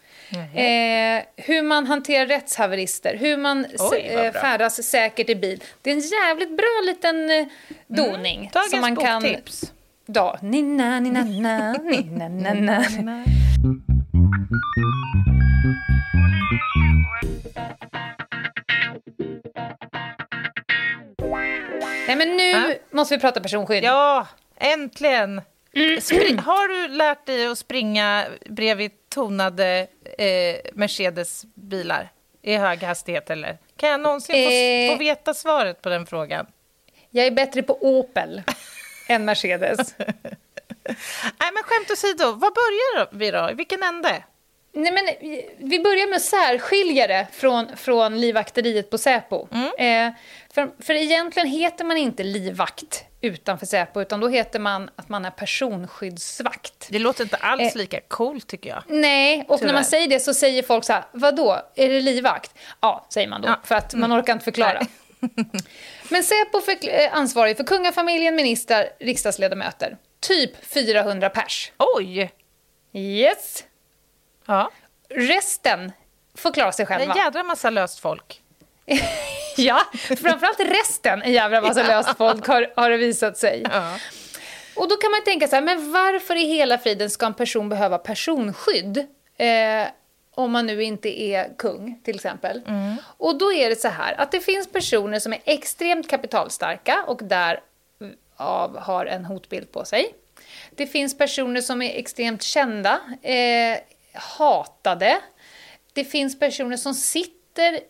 [0.53, 5.63] Eh, hur man hanterar rättshaverister, hur man Oj, eh, färdas säkert i bil.
[5.81, 7.45] Det är en jävligt bra liten eh,
[7.87, 8.49] doning.
[8.53, 9.73] Dagens som man kan boktips.
[10.05, 13.25] Ja, ninna, ninna, na, ninna, na, na.
[22.07, 22.73] Nej, men nu Ja.
[22.91, 23.83] måste vi prata personskydd.
[23.83, 24.27] Ja,
[24.59, 25.41] äntligen!
[26.01, 29.87] Spring, har du lärt dig att springa bredvid tonade
[30.17, 33.29] eh, Mercedes-bilar i hög hastighet?
[33.29, 33.57] Eller?
[33.77, 34.91] Kan jag någonsin få, Eh.
[34.91, 36.45] få veta svaret på den frågan?
[37.09, 38.41] Jag är bättre på Opel
[39.07, 39.95] än Mercedes.
[41.39, 43.49] Nej, men skämt åsido, var börjar vi då?
[43.51, 44.23] I vilken ände?
[44.73, 45.05] Nej, men
[45.69, 49.47] vi börjar med att särskilja det från, från livvakteriet på Säpo.
[49.77, 50.09] Eh,
[50.53, 55.25] för, för egentligen heter man inte livvakt utanför Säpo, utan då heter man att man
[55.25, 56.87] är personskyddsvakt.
[56.89, 57.75] Det låter inte alls Eh.
[57.77, 58.83] lika coolt, tycker jag.
[58.87, 59.67] Nej, och Tyvärr.
[59.67, 62.51] när man säger det så säger folk så här, vadå, är det livvakt?
[62.79, 63.51] Ja, säger man då, Ja.
[63.53, 63.65] Mm.
[63.65, 64.81] för att man orkar inte förklara.
[66.09, 69.97] Men Säpo är eh, ansvarig för kungafamiljen, ministrar, riksdagsledamöter.
[70.19, 71.71] Typ 400 pers.
[71.97, 72.31] Oj!
[72.93, 73.63] Yes.
[74.45, 74.71] Ja,
[75.09, 75.91] Resten
[76.35, 77.13] får klara sig det är själva.
[77.13, 78.41] en jädra massa löst folk.
[79.65, 83.63] Ja, framförallt resten, en jävla massa löst folk har, har det visat sig.
[83.71, 83.97] Ja.
[84.75, 87.69] Och då kan man tänka så här, men varför i hela friden ska en person
[87.69, 88.97] behöva personskydd?
[89.37, 89.87] Eh,
[90.35, 92.61] om man nu inte är kung, till exempel.
[93.17, 97.21] Och då är det så här, att det finns personer som är extremt kapitalstarka och
[97.23, 100.15] därav har en hotbild på sig.
[100.75, 103.77] Det finns personer som är extremt kända, eh,
[104.13, 105.17] hatade.
[105.93, 107.40] Det finns personer som sitter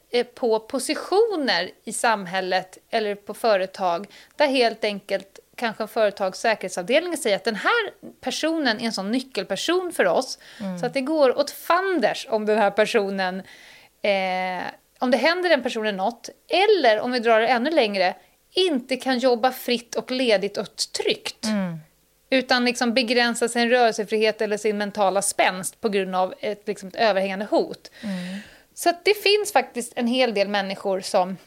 [0.10, 7.18] eh, på positioner i samhället eller på företag där helt enkelt kanske en företags säkerhetsavdelning
[7.18, 7.92] säger att den här
[8.22, 10.40] personen är en sån nyckelperson för oss.
[10.80, 13.40] Så att det går åt fanders om den här personen
[14.02, 14.64] eh,
[15.00, 18.16] om det händer den personen något eller om vi drar det ännu längre
[18.54, 21.46] inte kan jobba fritt och ledigt och tryggt.
[22.30, 26.96] Utan liksom begränsa sin rörelsefrihet eller sin mentala spänst på grund av ett, liksom ett
[26.96, 27.92] överhängande hot.
[28.84, 31.38] Så att det finns faktiskt en hel del människor som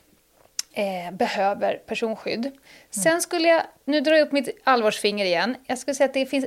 [0.72, 2.52] eh, behöver personskydd.
[2.90, 6.26] Sen skulle jag, nu drar jag upp mitt allvarsfinger igen, jag skulle säga att det
[6.26, 6.46] finns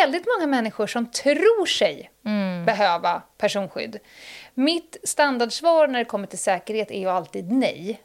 [0.00, 2.10] väldigt många människor som tror sig
[2.66, 3.98] behöva personskydd.
[4.54, 8.00] Mitt standardsvar när det kommer till säkerhet är ju alltid nej.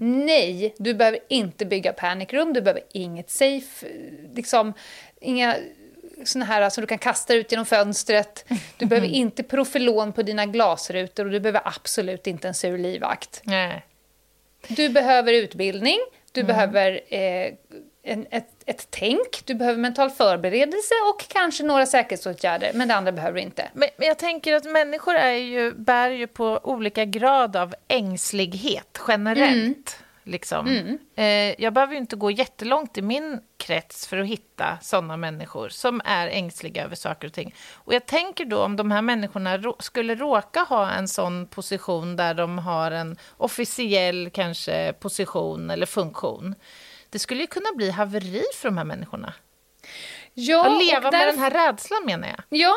[0.00, 3.86] Nej, du behöver inte bygga panic room, du behöver inget safe,
[4.34, 4.72] liksom,
[5.20, 5.56] inga
[6.24, 8.44] såna här som du kan kasta ut genom fönstret.
[8.76, 13.40] Du behöver inte profilon på dina glasrutor och du behöver absolut inte en sur livvakt.
[13.44, 13.86] Nej.
[14.68, 15.98] Du behöver utbildning,
[16.32, 17.52] du behöver eh,
[18.02, 23.12] en, ett, ett tänk, du behöver mental förberedelse och kanske några säkerhetsåtgärder, men det andra
[23.12, 23.70] behöver du inte.
[23.74, 29.00] Men, men jag tänker att människor är ju, bär ju på olika grad av ängslighet
[29.08, 29.98] generellt.
[30.24, 30.98] Liksom.
[31.14, 35.68] Eh, jag behöver ju inte gå jättelångt i min krets för att hitta sådana människor
[35.68, 37.54] som är ängsliga över saker och ting.
[37.72, 42.16] Och jag tänker då om de här människorna rå- skulle råka ha en sån position
[42.16, 46.54] där de har en officiell kanske position eller funktion.
[47.10, 49.32] Det skulle ju kunna bli haveri för de här människorna.
[50.34, 52.58] Ja, Att leva och med den här rädslan menar jag.
[52.60, 52.74] Ja,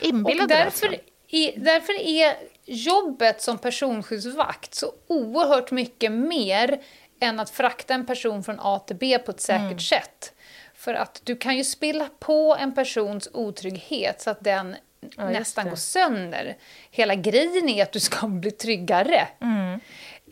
[0.00, 0.94] Inbillade och därför, rädslan.
[1.28, 6.80] är, därför är jobbet som personskyddsvakt så oerhört mycket mer
[7.20, 9.78] än att frakta en person från A till B på ett säkert Mm.
[9.78, 10.32] sätt.
[10.74, 15.64] För att du kan ju spilla på en persons otrygghet så att den just nästan
[15.64, 15.70] det.
[15.70, 16.56] går sönder.
[16.90, 19.28] Hela grejen är att du ska bli tryggare.
[19.40, 19.80] Mm.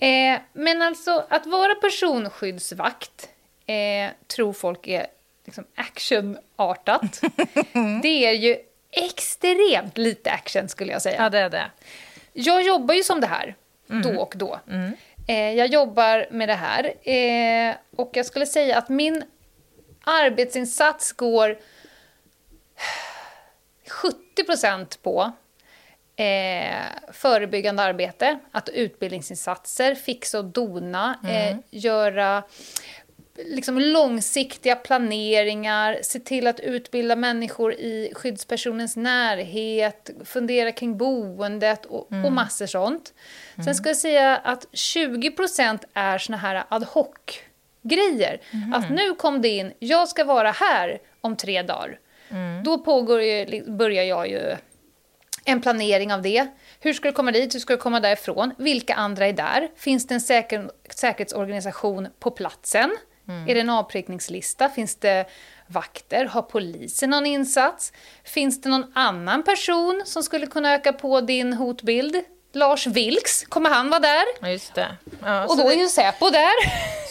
[0.01, 3.28] Eh, men alltså, att vara personskyddsvakt
[3.66, 5.07] eh, tror folk är
[5.45, 7.20] liksom actionartat.
[8.03, 8.57] det är ju
[8.91, 11.22] extremt lite action skulle jag säga.
[11.22, 11.70] Ja, det är det.
[12.33, 13.55] Jag jobbar ju som det här,
[13.87, 14.61] då och då.
[15.28, 17.09] Eh, jag jobbar med det här.
[17.09, 19.24] Eh, och jag skulle säga att min
[20.05, 21.59] arbetsinsats går
[24.37, 25.33] 70% på
[26.16, 26.74] eh,
[27.12, 32.43] förebyggande arbete, att utbildningsinsatser, fixa och dona, eh, göra
[33.37, 42.12] liksom långsiktiga planeringar, se till att utbilda människor i skyddspersonens närhet, fundera kring boendet och,
[42.24, 43.14] och massor sånt.
[43.64, 48.41] Sen ska jag säga att 20% är såna här ad hoc-grejer.
[48.74, 51.99] Att nu kom det in, jag ska vara här om tre dagar.
[52.64, 54.57] Då pågår ju, börjar jag ju
[55.45, 56.47] en planering av det.
[56.80, 57.55] Hur ska du komma dit?
[57.55, 58.55] Hur ska du komma därifrån?
[58.59, 59.68] Vilka andra är där?
[59.76, 62.97] Finns det en säker, säkerhetsorganisation på platsen?
[63.49, 64.68] Är det en avprickningslista?
[64.68, 65.25] Finns det
[65.66, 66.25] vakter?
[66.25, 67.93] Har polisen någon insats?
[68.25, 72.16] Finns det någon annan person som skulle kunna öka på din hotbild?
[72.55, 74.51] Lars Vilks, kommer han vara där?
[74.51, 74.97] Just det.
[75.25, 76.53] Ja, Och då är det ju Säpo där.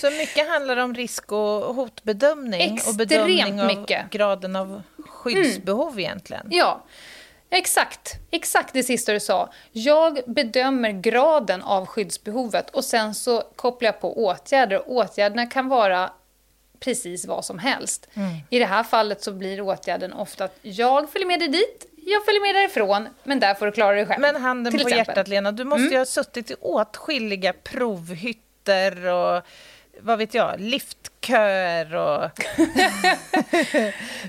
[0.01, 4.09] så mycket handlar om risk och hotbedömning och Extremt bedömning av mycket.
[4.09, 6.47] graden av skyddsbehov egentligen.
[6.49, 6.83] Ja,
[7.51, 8.13] exakt.
[8.31, 9.49] Exakt det sista du sa.
[9.71, 14.89] Jag bedömer graden av skyddsbehovet och sen så kopplar jag på åtgärder.
[14.89, 16.11] Åtgärderna kan vara
[16.79, 18.09] precis vad som helst.
[18.49, 22.25] I det här fallet så blir åtgärden ofta att jag följer med dig dit, jag
[22.25, 24.21] följer med därifrån, men där får du klara dig själv.
[24.21, 24.97] Men handen på exempel.
[24.97, 29.43] hjärtat, Lena, du måste ju ha suttit i åtskilliga provhytter och
[30.03, 32.29] vad vet jag, liftköer och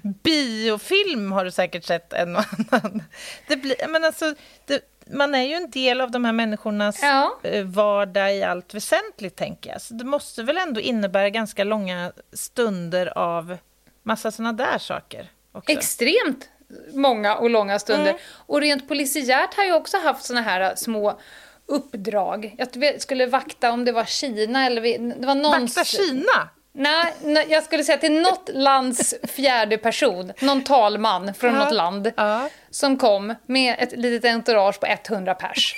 [0.23, 3.03] biofilm har du säkert sett en och annan.
[3.49, 4.35] Det blir, men alltså,
[4.67, 7.39] det, man är ju en del av de här människornas Ja.
[7.43, 9.81] eh, vardag i allt väsentligt, tänker jag.
[9.81, 13.57] Så det måste väl ändå innebära ganska långa stunder av
[14.03, 15.73] massa såna där saker också.
[15.73, 16.49] Extremt
[16.93, 18.11] många och långa stunder.
[18.11, 18.23] Mm.
[18.47, 21.21] Och rent polisiärt har jag också haft såna här äh, små
[21.69, 22.55] uppdrag.
[22.59, 24.81] Jag skulle vakta om det var Kina eller...
[24.81, 25.61] vi- Det var någon...
[25.63, 26.49] Vakta Kina!
[26.75, 31.65] Nej, nej, jag skulle säga till något lands fjärde person, någon talman från Ja.
[31.65, 32.49] något land, Ja.
[32.71, 35.75] som kom med ett litet entourage på 100 pers.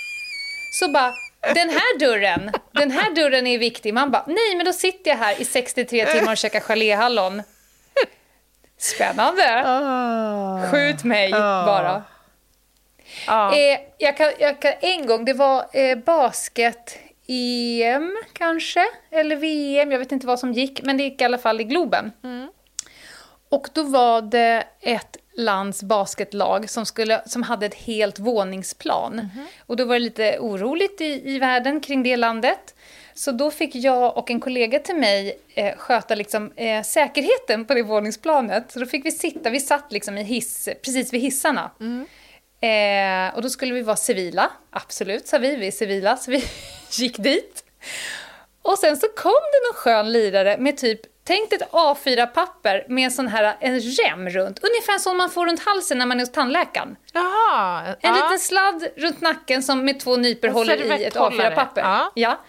[0.79, 1.13] Så bara,
[1.53, 3.93] den här dörren, den här dörren är viktig.
[3.93, 7.43] Man bara, nej men då sitter jag här i 63 timmar och käkar geléhallon.
[8.77, 9.63] Spännande.
[10.71, 12.03] Skjut mig bara.
[13.27, 13.55] Ja.
[13.55, 19.99] Eh, jag, kan, jag kan en gång, det var eh, basket-EM kanske, eller VM, jag
[19.99, 22.11] vet inte vad som gick, men det gick i alla fall i Globen.
[23.49, 29.29] Och då var det ett lands basketlag som, skulle, som hade ett helt våningsplan.
[29.65, 32.75] Och då var det lite oroligt i, i världen kring det landet.
[33.13, 37.73] Så då fick jag och en kollega till mig eh, sköta liksom, eh, säkerheten på
[37.73, 38.71] det våningsplanet.
[38.71, 41.71] Så då fick vi sitta, vi satt liksom i hiss, precis vid hissarna.
[42.61, 46.43] Eh, och då skulle vi vara civila, absolut sa vi, vi är civila, så vi
[46.91, 47.63] gick dit.
[48.61, 53.11] Och sen så kom det någon skön lirare med typ, tänk ett A4-papper med en
[53.11, 56.31] sån här en rem runt, ungefär som man får runt halsen när man är hos
[56.31, 56.95] tandläkaren.
[57.13, 57.85] Jaha.
[57.87, 58.13] En ja.
[58.23, 61.81] liten sladd runt nacken som med två nypor håller i ett servetthållare, A4-papper.
[61.81, 62.11] ja.
[62.15, 62.39] Ja.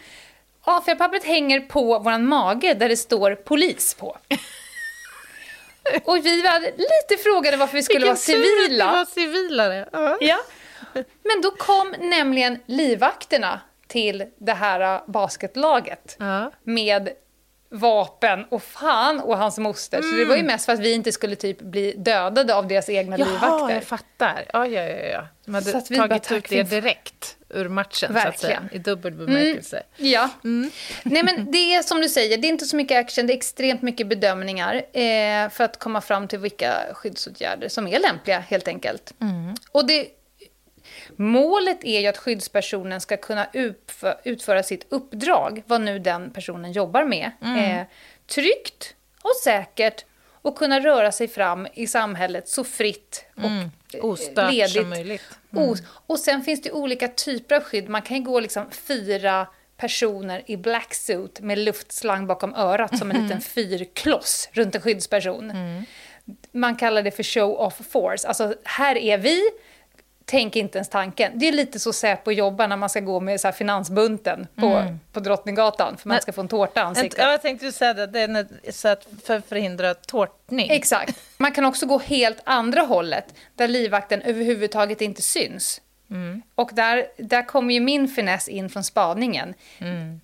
[0.65, 4.17] A4-pappret hänger på våran mage där det står polis på.
[6.05, 8.85] Och vi var lite frågade varför vi skulle Vilken vara civila.
[8.93, 9.89] tur att vi var civilare.
[9.93, 10.19] Ja.
[10.21, 10.39] Ja.
[11.25, 16.53] Men då kom nämligen livvakterna till det här äh, basketlaget Ja.
[16.65, 17.09] med
[17.71, 20.03] vapen och fan och hans moster.
[20.03, 20.47] Så det var ju Mm.
[20.47, 23.75] mest för att vi inte skulle typ bli dödade av deras egna Jaha, livvakter.
[23.75, 24.45] jag fattar.
[24.53, 25.07] Ja, ja, ja.
[25.07, 25.27] ja.
[25.45, 28.69] De hade Så att vi tagit ut det direkt ur matchen, så att säga, Verkligen.
[28.73, 29.83] i dubbel bemärkelse.
[29.97, 30.29] Ja.
[30.45, 30.71] Mm.
[31.03, 33.37] Nej men det är som du säger, det är inte så mycket action, det är
[33.37, 38.69] extremt mycket bedömningar eh, för att komma fram till vilka skyddsåtgärder som är lämpliga helt
[38.69, 39.13] enkelt.
[39.21, 39.55] Mm.
[39.73, 40.07] Och det,
[41.17, 46.73] målet är ju att skyddspersonen ska kunna utfö, utföra sitt uppdrag, vad nu den personen
[46.73, 47.59] jobbar med, Mm.
[47.81, 47.87] eh,
[48.27, 50.05] tryggt och säkert
[50.43, 53.45] och kunna röra sig fram i samhället så fritt och
[53.99, 54.73] eh, Ostört ledigt.
[54.77, 55.23] som möjligt.
[55.53, 57.89] Os- Och sen finns det olika typer av skydd.
[57.89, 59.47] Man kan ju gå liksom fyra
[59.77, 65.53] personer i black suit med luftslang bakom örat som en liten fyrkloss runt en skyddsperson.
[66.53, 68.29] Man kallar det för show off force.
[68.29, 69.43] Alltså, här är vi,
[70.27, 71.33] tänk inte ens tanken.
[71.35, 75.21] Det är lite så Säpo jobbar när man ska gå med så finansbunten på, på
[75.21, 77.19] Drottninggatan för man ska få en tårta i ansiktet.
[77.19, 80.71] ja, jag tänkte säga det, det är så att för att förhindra tårtning.
[80.71, 81.19] Exakt.
[81.37, 85.81] Man kan också gå helt andra hållet, där livvakten överhuvudtaget inte syns.
[86.55, 89.55] Och där, där kommer ju min finess in från spaningen.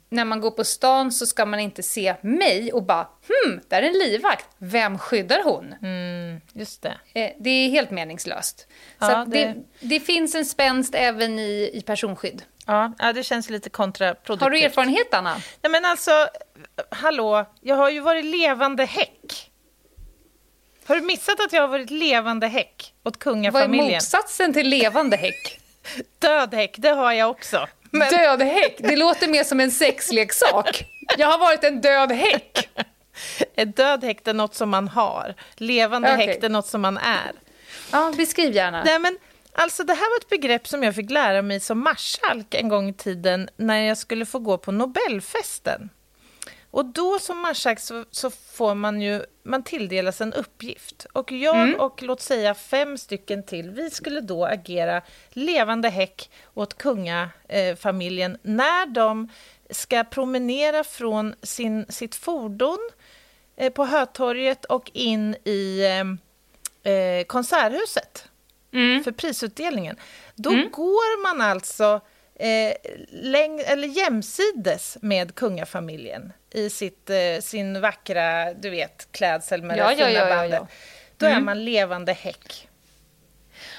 [0.08, 3.82] När man går på stan så ska man inte se mig och bara hmm, där
[3.82, 4.46] är en livvakt.
[4.58, 5.74] Vem skyddar hon?
[6.52, 6.94] Just det.
[7.20, 8.58] Eh, det är helt meningslöst.
[8.60, 8.66] Så
[8.98, 9.44] Ja, att det...
[9.44, 12.42] det- Det, finns en spänst även i, i personskydd.
[12.66, 14.40] Ja, ja, det känns lite kontraproduktivt.
[14.42, 15.34] Har du erfarenhet, Anna?
[15.62, 16.10] Nej, men alltså,
[16.90, 19.50] hallå, jag har ju varit levande häck.
[20.86, 23.92] Har du missat att jag har varit levande häck åt Vad är kungafamiljen?
[23.92, 25.60] motsatsen till levande häck?
[26.18, 27.68] Död häck, det har jag också.
[27.90, 30.84] Men, Död häck, det låter mer som en sexleksak.
[31.18, 32.68] Jag har varit en död häck.
[33.54, 35.34] är död häck är något som man har.
[35.56, 36.26] Levande Okej.
[36.26, 37.32] häck det är något som man är.
[37.92, 38.82] Ja, beskriv gärna.
[38.84, 39.18] Nej, men,
[39.52, 42.88] alltså, det här var ett begrepp som jag fick lära mig som marskalk en gång
[42.88, 45.88] i tiden när jag skulle få gå på Nobelfesten.
[46.72, 51.06] Och då som marskalk så, så får man ju, man tilldelas en uppgift.
[51.12, 56.78] Och jag och låt säga fem stycken till, vi skulle då agera levande häck åt
[56.78, 59.28] kungafamiljen när de
[59.70, 62.78] ska promenera från sin, sitt fordon
[63.56, 65.84] eh, på Hötorget och in i
[66.84, 68.24] eh, eh, Konserthuset
[69.04, 69.96] för prisutdelningen.
[70.34, 72.00] Då går man alltså
[72.42, 72.74] eh,
[73.12, 79.86] läng- eller jämsides med kungafamiljen i sitt, eh, sin vackra du vet, klädsel med Ja,
[79.88, 80.62] det ja, fina ja, bandet.
[81.16, 82.68] Då är man levande häck.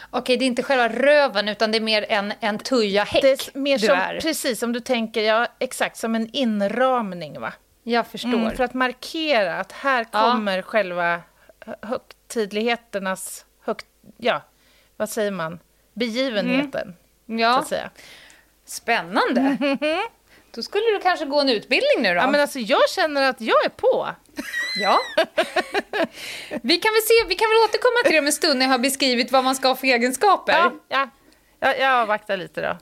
[0.09, 3.57] Okej, det är inte själva röven, utan det är mer en, en tuja-häck Det är
[3.57, 4.19] mer du som, är.
[4.21, 7.53] precis om du tänker, ja, exakt som en inramning va?
[7.83, 8.29] Jag förstår.
[8.33, 11.21] Mm, för att markera att här kommer själva
[11.65, 13.85] hö- högtidligheternas, högt,
[14.17, 14.41] ja,
[14.97, 15.59] vad säger man,
[15.93, 16.95] begivenheten,
[17.25, 17.39] så Mm.
[17.39, 17.89] ja, att säga.
[18.73, 19.57] Spännande.
[20.55, 22.15] Då skulle du kanske gå en utbildning nu då?
[22.15, 24.07] Ja, men alltså, jag känner att jag är på.
[24.81, 24.99] Ja.
[26.61, 28.71] vi, kan väl se, vi kan väl återkomma till det om en stund när jag
[28.71, 30.53] har beskrivit vad man ska ha för egenskaper.
[30.53, 31.09] Ja, ja.
[31.59, 32.77] Jag, jag avvaktar lite då.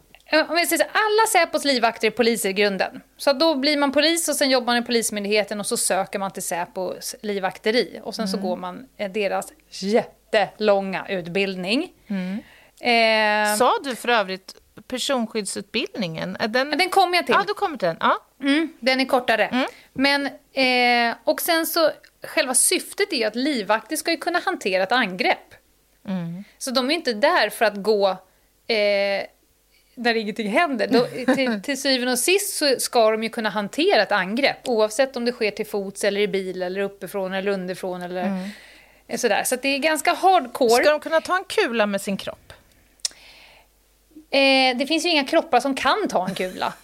[0.49, 3.01] Om jag säger så, här, alla Säpos livvakter är poliser i grunden.
[3.17, 6.31] Så då blir man polis och sen jobbar man i Polismyndigheten och så söker man
[6.31, 7.99] till Säpos livvakteri.
[8.03, 11.91] Och sen så går man eh, deras jättelånga utbildning.
[12.81, 14.55] Eh, Sa du för övrigt
[14.87, 16.37] personskyddsutbildningen?
[16.49, 16.69] Den...
[16.69, 17.35] den kommer jag till.
[17.37, 17.97] Ja, då kommer den.
[17.99, 18.17] Ja.
[18.41, 19.67] Mm, den är kortare.
[19.93, 21.91] Men, eh, och sen så,
[22.23, 25.55] själva syftet är att livvakter ska ju kunna hantera ett angrepp.
[26.57, 28.09] Så de är inte där för att gå
[28.67, 29.25] eh,
[29.95, 30.87] när ingenting händer.
[30.87, 31.05] Då,
[31.35, 35.25] till, till syvende och sist så ska de ju kunna hantera ett angrepp oavsett om
[35.25, 38.49] det sker till fots eller i bil eller uppifrån eller underifrån eller
[39.15, 39.43] sådär.
[39.43, 40.83] Så det är ganska hardcore.
[40.83, 42.50] Ska de kunna ta en kula med sin kropp?
[44.31, 46.73] Eh, det finns ju inga kroppar som kan ta en kula.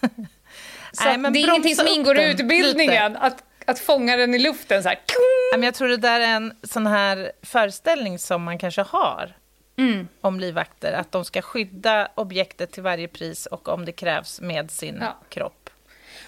[0.92, 4.82] Så Nej, det är ingenting som ingår i utbildningen, att, att fånga den i luften
[4.82, 4.98] så här.
[5.52, 9.34] Men jag tror det där är en sån här föreställning som man kanske har
[10.20, 10.92] om livvakter.
[10.92, 15.16] Att de ska skydda objektet till varje pris och om det krävs med sin Ja.
[15.28, 15.70] kropp.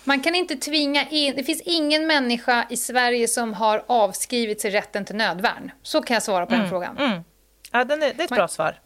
[0.05, 4.71] Man kan inte tvinga in, det finns ingen människa i Sverige som har avskrivit sig
[4.71, 5.71] rätten till nödvärn.
[5.83, 6.99] Så kan jag svara på den frågan.
[6.99, 7.21] Mm.
[7.73, 8.79] Ja, den är, det är ett bra svar.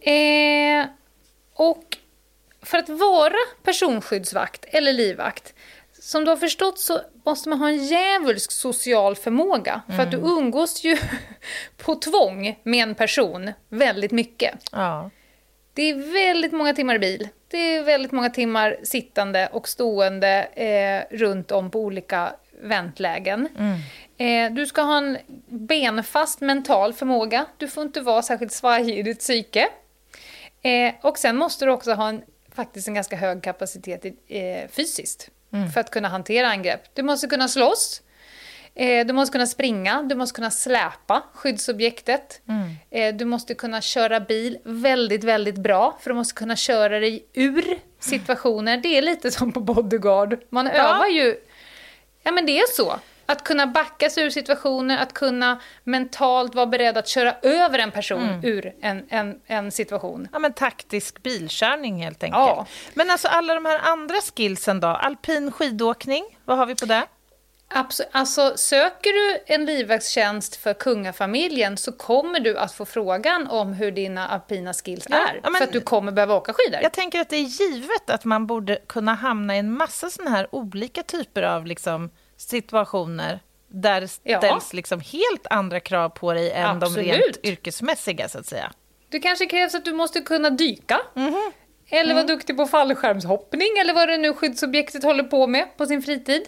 [0.00, 0.86] Eh,
[1.54, 1.84] och
[2.62, 5.54] för att vara personskyddsvakt eller livvakt,
[6.00, 9.82] som du har förstått så måste man ha en djävulsk social förmåga.
[9.86, 10.98] För att du umgås ju
[11.76, 14.54] på tvång med en person väldigt mycket.
[14.72, 15.10] Ja.
[15.74, 17.28] Det är väldigt många timmar i bil.
[17.48, 22.32] Det är väldigt många timmar sittande och stående eh, runt om på olika
[22.62, 23.48] väntlägen.
[24.18, 25.18] Eh, du ska ha en
[25.48, 27.46] benfast mental förmåga.
[27.56, 29.68] Du får inte vara särskilt svajig i ditt psyke.
[30.62, 32.22] Eh, och sen måste du också ha en,
[32.54, 35.30] faktiskt en ganska hög kapacitet eh, fysiskt
[35.74, 36.94] för att kunna hantera angrepp.
[36.94, 38.02] Du måste kunna slåss.
[38.74, 42.40] Eh, du måste kunna springa, du måste kunna släpa skyddsobjektet.
[42.90, 47.26] Eh, du måste kunna köra bil väldigt, väldigt bra, för du måste kunna köra dig
[47.32, 48.76] ur situationer.
[48.76, 50.38] Det är lite som på bodyguard.
[50.50, 51.36] Man övar ju...
[52.22, 52.98] Ja, men det är så.
[53.30, 57.90] Att kunna backa sig ur situationer, att kunna mentalt vara beredd att köra över en
[57.90, 60.28] person ur en, en, en situation.
[60.32, 62.38] Ja, men taktisk bilkörning helt enkelt.
[62.46, 62.66] Ja.
[62.94, 64.88] Men alltså alla de här andra skillsen då?
[64.88, 67.02] Alpin skidåkning, vad har vi på det?
[67.74, 73.72] Abs- alltså, söker du en livvaktstjänst för kungafamiljen så kommer du att få frågan om
[73.72, 75.40] hur dina alpina skills Ja, är.
[75.42, 76.80] ja, men- för att du kommer behöva åka skidor.
[76.82, 80.30] Jag tänker att det är givet att man borde kunna hamna i en massa såna
[80.30, 82.10] här olika typer av liksom,
[82.42, 84.38] situationer där det Ja.
[84.38, 87.06] ställs liksom helt andra krav på dig än de Absolut.
[87.06, 88.72] rent yrkesmässiga, så att säga.
[89.08, 91.00] Det kanske krävs att du måste kunna dyka.
[91.14, 91.52] Mhm.
[91.90, 92.16] Eller Mm.
[92.16, 96.42] vara duktig på fallskärmshoppning eller vad det nu skyddsobjektet håller på med på sin fritid.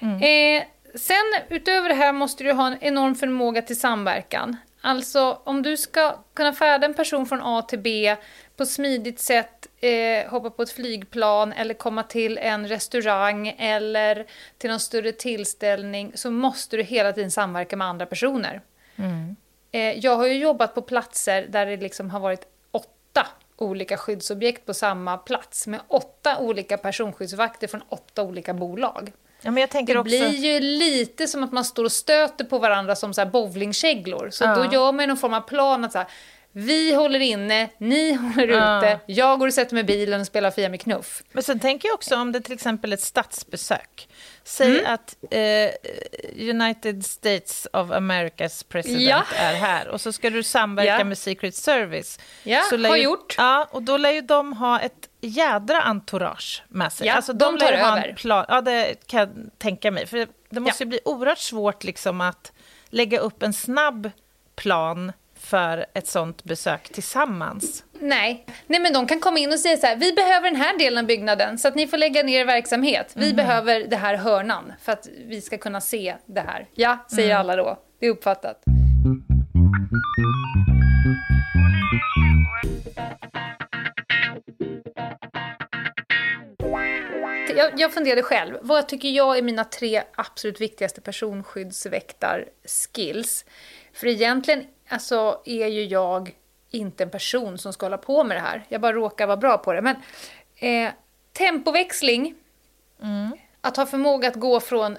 [0.00, 0.22] Mm.
[0.22, 0.64] Eh,
[0.94, 1.16] sen
[1.48, 4.56] utöver det här måste du ha en enorm förmåga till samverkan.
[4.80, 8.16] Alltså, om du ska kunna färda en person från A till B
[8.56, 14.26] på smidigt sätt, eh, hoppa på ett flygplan eller komma till en restaurang eller
[14.58, 18.60] till någon större tillställning så måste du hela tiden samverka med andra personer.
[19.72, 23.26] Eh, jag har ju jobbat på platser där det liksom har varit åtta
[23.56, 29.12] olika skyddsobjekt på samma plats med åtta olika personskyddsvakter från åtta olika bolag.
[29.42, 30.08] Ja, men jag tänker Det också...
[30.08, 34.30] blir ju lite som att man står och stöter på varandra som så här bowlingkäglor.
[34.30, 34.54] Så Ja.
[34.54, 36.06] då gör man någon form av plan att så här,
[36.52, 38.78] vi håller inne, ni håller Ja.
[38.78, 41.22] ute, jag går och sätter mig i bilen och spelar Fia med knuff.
[41.32, 44.08] Men sen tänker jag också om det till exempel är ett statsbesök.
[44.44, 44.92] Säg Mm.
[44.94, 45.70] att eh,
[46.50, 49.22] United States of Americas president Ja.
[49.36, 51.04] är här och så ska du samverka Ja.
[51.04, 52.18] med Secret Service.
[52.42, 53.34] Ja, så har ju, gjort.
[53.38, 57.06] Ja, och då lär ju de ha ett jädra entourage med sig.
[57.06, 58.14] Ja, alltså, de lär tar över.
[58.18, 60.06] Plan, ja, det kan jag tänka mig.
[60.06, 62.52] För det måste ju bli oerhört svårt liksom att
[62.88, 64.10] lägga upp en snabb
[64.56, 65.12] plan
[65.52, 67.84] för ett sånt besök tillsammans.
[68.00, 68.46] Nej.
[68.66, 70.98] Nej, men de kan komma in och säga så här, vi behöver den här delen
[70.98, 73.12] av byggnaden så att ni får lägga ner er verksamhet.
[73.14, 73.36] Vi Mhm.
[73.36, 76.66] behöver det här hörnan för att vi ska kunna se det här.
[76.74, 77.40] Ja, säger Mm.
[77.40, 77.78] alla då.
[78.00, 78.62] Det är uppfattat.
[87.56, 93.44] Jag, jag funderade själv, vad tycker jag är mina tre absolut viktigaste personskyddsväktar-skills?
[93.94, 96.34] För egentligen alltså, är ju jag
[96.70, 98.64] inte en person som ska hålla på med det här.
[98.68, 99.82] Jag bara råkar vara bra på det.
[99.82, 99.96] Men
[100.56, 100.92] eh,
[101.32, 102.34] tempoväxling,
[103.60, 104.98] att ha förmåga att gå från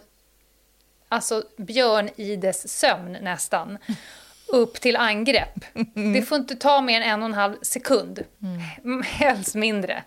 [1.10, 3.78] alltså björn i dess sömn nästan,
[4.48, 5.66] upp till angrepp.
[6.14, 8.24] Det får inte ta mer än en och en halv sekund.
[8.84, 9.02] Mm.
[9.06, 10.04] Helst mindre.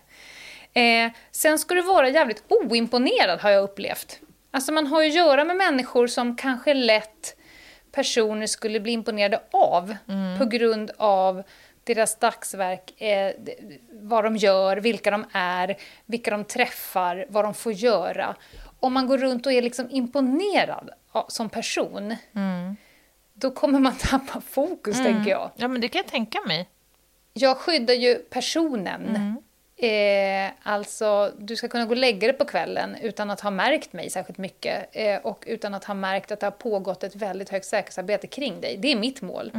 [0.73, 4.19] Eh, sen ska du vara jävligt oimponerad har jag upplevt.
[4.51, 7.36] Alltså man har ju att göra med människor som kanske lätt
[7.97, 9.95] personer skulle bli imponerade av
[10.39, 11.43] på grund av
[11.83, 13.31] deras dagsverk, eh,
[13.91, 18.35] vad de gör, vilka de är, vilka de träffar, vad de får göra.
[18.79, 20.89] Om man går runt och är liksom imponerad
[21.27, 22.15] som person,
[23.33, 25.51] då kommer man tappa fokus, tänker jag.
[25.55, 26.69] Ja, men det kan jag tänka mig.
[27.33, 29.41] Jag skyddar ju personen.
[29.79, 33.93] Eh, alltså, du ska kunna gå och lägga dig på kvällen utan att ha märkt
[33.93, 37.49] mig särskilt mycket eh, och utan att ha märkt att det har pågått ett väldigt
[37.49, 38.77] högt säkerhetsarbete kring dig.
[38.77, 39.51] Det är mitt mål.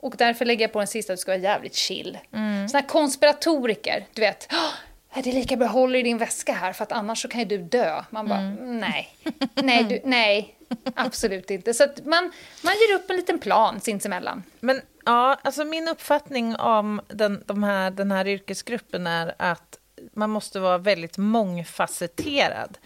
[0.00, 2.18] Och därför lägger jag på den sista att du ska vara jävligt chill.
[2.32, 2.68] Mm.
[2.68, 4.48] Såna här konspiratoriker, du vet.
[4.52, 7.40] "Åh, är det lika bra hålla i din väska här för att annars så kan
[7.40, 8.02] ju du dö.
[8.10, 9.08] Man bara, nej,
[9.54, 10.54] nej, du, nej,
[10.94, 11.74] absolut inte.
[11.74, 12.32] Så att man,
[12.64, 14.42] man ger upp en liten plan sinsemellan.
[14.60, 19.78] Men ja, alltså min uppfattning om den, de här, den här yrkesgruppen är att
[20.12, 22.78] man måste vara väldigt mångfacetterad.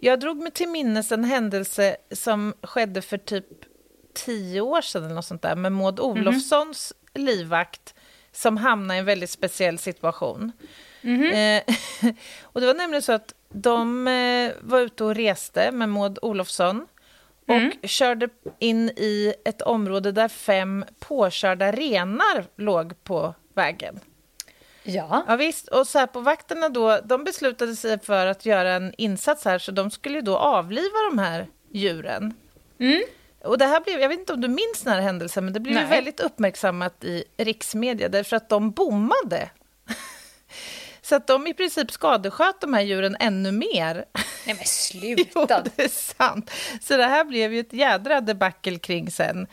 [0.00, 3.46] Jag drog mig till minnes en händelse som skedde för typ
[4.14, 7.94] tio år sedan eller något sånt där med Maud Olofssons livvakt
[8.32, 10.52] som hamnade i en väldigt speciell situation.
[11.32, 11.62] Eh,
[12.42, 16.86] och det var nämligen så att de eh, var ute och reste med Maud Olofsson
[17.48, 18.28] och körde
[18.58, 24.00] in i ett område där fem påkörda renar låg på vägen.
[24.82, 25.24] Ja.
[25.28, 25.68] Ja, visst.
[25.68, 30.14] Och Säpo-vakterna då, de beslutade sig för att göra en insats här, så de skulle
[30.14, 32.34] ju då avliva de här djuren.
[33.44, 35.60] Och det här blev, jag vet inte om du minns den här händelsen, men det
[35.60, 39.50] blev väldigt uppmärksammat i riksmedia, därför att de bommade.
[41.02, 44.04] så att de i princip skadesköt de här djuren ännu mer.
[44.48, 44.64] Nej men
[45.16, 45.62] Jo, sluta!
[45.76, 46.50] det är sant.
[46.82, 49.46] Så det här blev ju ett jädra debacle kring sen.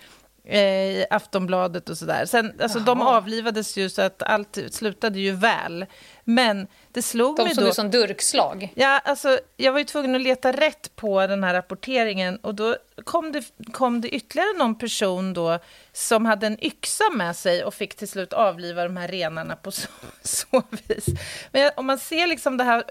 [0.45, 2.25] eh, I Aftonbladet och sådär.
[2.25, 5.85] Sen, alltså, de avlivades ju så att allt slutade ju väl.
[6.23, 7.61] Men det slog De mig då...
[7.61, 8.73] du som durkslag.
[8.75, 12.75] Ja, alltså, jag var ju tvungen att leta rätt på den här rapporteringen och då
[13.03, 15.59] kom det, kom det ytterligare någon person då
[15.93, 19.71] som hade en yxa med sig och fick till slut avliva de här renarna på
[19.71, 19.87] så,
[20.23, 21.05] så vis.
[21.51, 22.83] Men om man ser liksom det här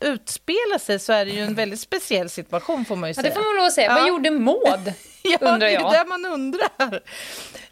[0.00, 3.28] utspela sig så är det ju en väldigt speciell situation får man ju Ja, säga.
[3.28, 3.88] det får man lov att säga.
[3.90, 3.94] Ja.
[3.94, 4.92] Vad gjorde Maud?
[5.28, 5.92] Ja, undrar det är jag.
[5.92, 7.00] det man undrar.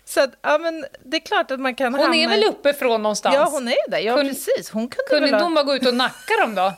[0.04, 2.16] Så att, ja, men det är klart att man kan Hon hamna...
[2.16, 3.34] är väl uppifrån någonstans?
[3.34, 3.98] Ja, hon är ju där.
[3.98, 4.70] Ja, Kun- precis.
[4.70, 5.42] Hon kunde, Kunde väl ha...
[5.42, 6.72] hon bara gå ut och nacka dem då?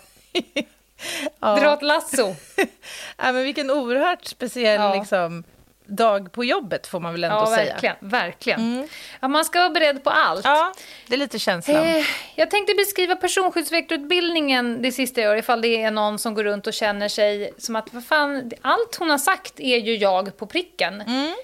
[1.40, 2.34] Dra ett lasso?
[3.16, 4.94] ja, men vilken oerhört speciell Ja.
[4.94, 5.44] liksom,
[5.86, 7.72] dag på jobbet, får man väl ändå Ja, säga.
[7.72, 7.96] verkligen.
[8.00, 8.88] verkligen.
[9.20, 10.44] Ja, man ska vara beredd på allt.
[10.44, 10.72] Ja,
[11.06, 11.76] det är lite känslan.
[11.84, 16.44] Eh, jag tänkte beskriva personskyddsväktarutbildningen det sista jag gör, ifall det är någon som går
[16.44, 20.36] runt och känner sig som att vad fan, allt hon har sagt är ju jag
[20.36, 21.02] på pricken.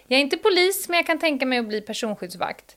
[0.09, 2.76] Jag är inte polis, men jag kan tänka mig att bli personskyddsvakt.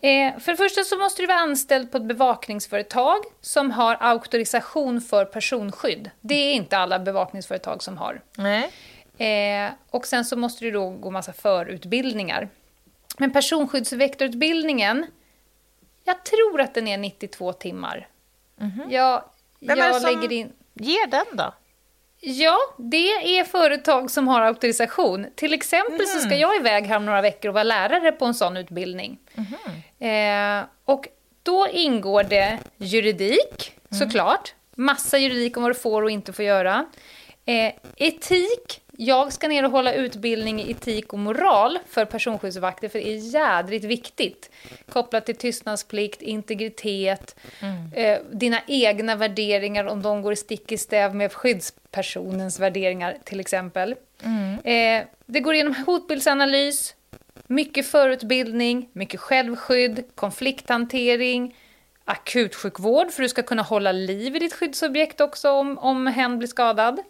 [0.00, 5.00] Eh, för det första så måste du vara anställd på ett bevakningsföretag som har auktorisation
[5.00, 6.10] för personskydd.
[6.20, 8.20] Det är inte alla bevakningsföretag som har.
[8.36, 8.70] Nej.
[9.18, 12.48] Eh, och sen så måste du då gå massa förutbildningar.
[13.18, 15.06] Men personskyddsväktarutbildningen,
[16.04, 18.08] jag tror att den är 92 timmar.
[18.90, 19.24] Jag,
[19.60, 20.52] Vem är det jag som- lägger in...
[20.74, 21.54] Ger den då?
[22.20, 25.26] Ja, det är företag som har auktorisation.
[25.34, 28.34] Till exempel så ska jag iväg här om några veckor och vara lärare på en
[28.34, 29.18] sån utbildning.
[29.98, 31.08] Eh, och
[31.42, 34.54] då ingår det juridik, såklart.
[34.74, 36.86] Massa juridik om vad du får och inte får göra.
[37.44, 38.80] Eh, etik.
[39.00, 43.16] Jag ska ner och hålla utbildning i etik och moral för personskyddsvakter, för det är
[43.16, 44.50] jädrigt viktigt.
[44.88, 47.36] Kopplat till tystnadsplikt, integritet,
[47.94, 53.40] eh, dina egna värderingar, om de går i stick i stäv med skyddspersonens värderingar, till
[53.40, 53.94] exempel.
[54.64, 56.94] Eh, det går igenom hotbildsanalys,
[57.46, 61.54] mycket förutbildning, mycket självskydd, konflikthantering,
[62.04, 66.48] akutsjukvård för du ska kunna hålla liv i ditt skyddsobjekt också om, om hen blir
[66.48, 67.00] skadad.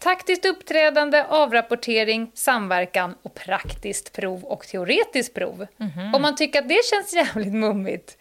[0.00, 5.66] Taktiskt uppträdande, avrapportering, samverkan och praktiskt prov och teoretiskt prov.
[6.14, 8.18] Om man tycker att det känns jävligt mummigt,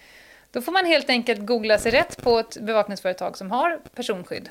[0.51, 4.49] då får man helt enkelt googla sig rätt på ett bevakningsföretag som har personskydd.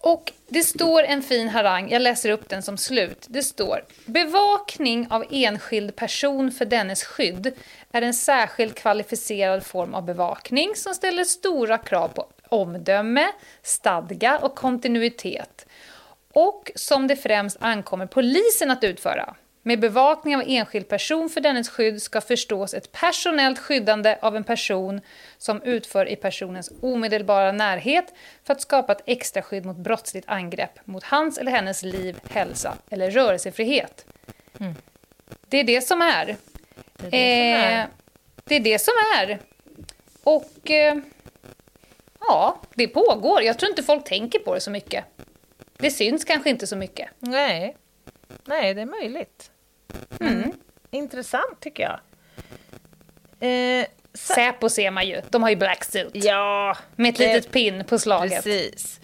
[0.00, 3.26] Och det står en fin harang, jag läser upp den som slut.
[3.28, 7.52] Det står Bevakning av enskild person för dennes skydd
[7.92, 13.32] är en särskilt kvalificerad form av bevakning som ställer stora krav på omdöme,
[13.62, 15.66] stadga och kontinuitet
[16.32, 19.34] och som det främst ankommer polisen att utföra.
[19.62, 24.44] Med bevakning av enskild person för dennes skydd ska förstås ett personellt skyddande av en
[24.44, 25.00] person
[25.38, 30.86] som utför i personens omedelbara närhet för att skapa ett extra skydd mot brottsligt angrepp
[30.86, 34.06] mot hans eller hennes liv, hälsa eller rörelsefrihet.
[35.48, 36.36] Det är det som är.
[36.96, 37.80] Det är det som är.
[37.80, 37.86] Eh,
[38.44, 39.38] det är det som är.
[40.22, 40.98] Och eh,
[42.20, 43.42] ja, det pågår.
[43.42, 45.04] Jag tror inte folk tänker på det så mycket.
[45.78, 47.08] Det syns kanske inte så mycket.
[47.18, 47.76] Nej.
[48.44, 49.50] Nej, det är möjligt.
[50.20, 50.52] Mm.
[50.90, 52.00] Intressant tycker jag.
[53.80, 55.20] Eh, Säpo ser man ju.
[55.30, 56.10] De har ju black suit.
[56.14, 58.44] ja, Med ett det- litet pin på slaget.
[58.44, 59.00] Precis.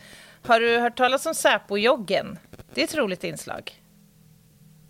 [0.46, 2.38] Har du hört talas om Säpo-joggen?
[2.74, 3.80] Det är ett roligt inslag.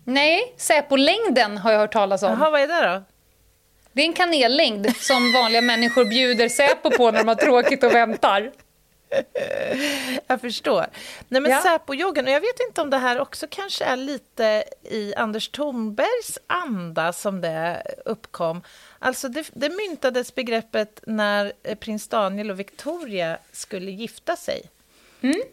[0.03, 2.29] Nej, Säpo-längden har jag hört talas om.
[2.39, 3.03] Jaha, vad är det då?
[3.95, 7.93] Det är en kanellängd som vanliga människor bjuder Säpo på när de har tråkigt och
[7.95, 8.51] väntar.
[10.27, 10.85] Jag förstår.
[11.27, 11.61] Nej, men Ja.
[11.61, 16.39] Säpo-joggen, och jag vet inte om det här också kanske är lite i Anders Thornbergs
[16.47, 18.61] anda som det uppkom.
[18.99, 24.61] Alltså det, det myntades begreppet när eh, prins Daniel och Victoria skulle gifta sig.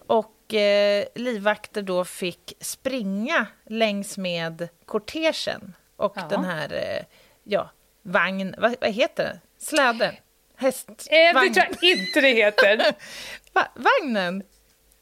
[0.07, 6.23] Och eh, livvakter då fick springa längs med kortegen och Ja.
[6.31, 7.05] den här, eh,
[7.45, 7.71] ja,
[8.03, 9.41] vagn, vad, vad heter det?
[9.65, 10.15] Släden?
[10.57, 10.89] Häst?
[10.89, 11.55] Eh, det vagn.
[11.55, 12.95] tror jag inte det heter.
[13.53, 14.43] Va, vagnen?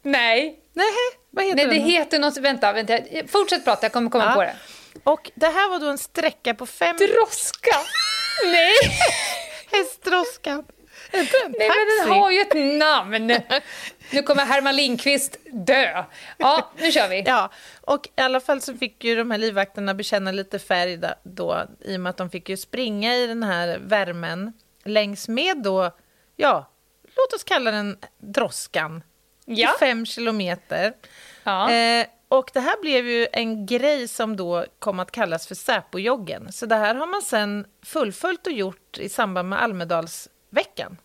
[0.03, 0.57] Nej.
[0.73, 0.85] Nej,
[1.29, 1.89] vad heter Nej, det den?
[1.89, 2.37] heter något...
[2.37, 2.97] Vänta, vänta.
[3.27, 4.33] Fortsätt prata, jag kommer komma Ja.
[4.33, 4.55] på det.
[5.03, 6.97] Och det här var då en sträcka på fem...
[6.97, 7.77] Droska!
[8.45, 8.73] Nej,
[9.71, 10.63] Hästdroskan.
[11.13, 11.27] Nej
[11.69, 13.27] men den har ju ett namn.
[14.11, 16.03] Nu kommer Herman Lindqvist dö.
[16.37, 17.23] Ja, nu kör vi.
[17.27, 21.63] Ja, och i alla fall så fick ju de här livvakterna bekänna lite färg då,
[21.81, 25.91] i och med att de fick ju springa i den här värmen längs med då,
[26.35, 26.71] ja,
[27.15, 29.03] låt oss kalla den droskan,
[29.45, 29.75] Ja.
[29.79, 30.93] fem kilometer.
[31.43, 31.71] Ja.
[31.71, 36.51] Eh, och det här blev ju en grej som då kom att kallas för Säpo-joggen.
[36.51, 39.63] Så det här har man sen fullföljt och gjort i samband med
[40.51, 40.97] Almedalsveckan.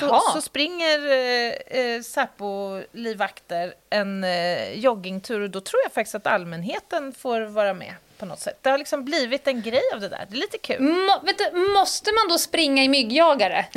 [0.00, 6.26] Så, så springer eh, eh, Säpo-livvakter en eh, joggingtur och då tror jag faktiskt att
[6.26, 8.58] allmänheten får vara med på något sätt.
[8.62, 10.26] Det har liksom blivit en grej av det där.
[10.28, 10.80] Det är lite kul.
[10.82, 13.66] Må, vet du, måste man då springa i myggjagare?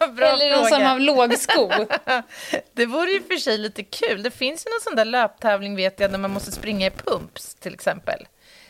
[0.00, 1.70] Eller någon som har lågsko?
[2.72, 4.22] Det vore ju för sig lite kul.
[4.22, 7.54] Det finns ju någon sån där löptävling vet jag, där man måste springa i pumps
[7.54, 8.26] till exempel.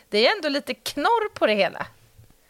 [0.09, 1.87] Det är ändå lite knorr på det hela.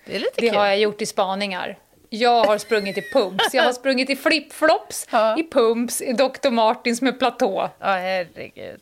[0.05, 0.57] Det är lite Det kul.
[0.57, 1.77] har jag gjort i spaningar.
[2.09, 3.53] Jag har sprungit i pumps.
[3.53, 5.37] Jag har sprungit i flipflops, Ja.
[5.39, 6.49] i pumps, i Dr.
[6.49, 7.69] Martins med platå.
[7.79, 8.79] Ja, herregud.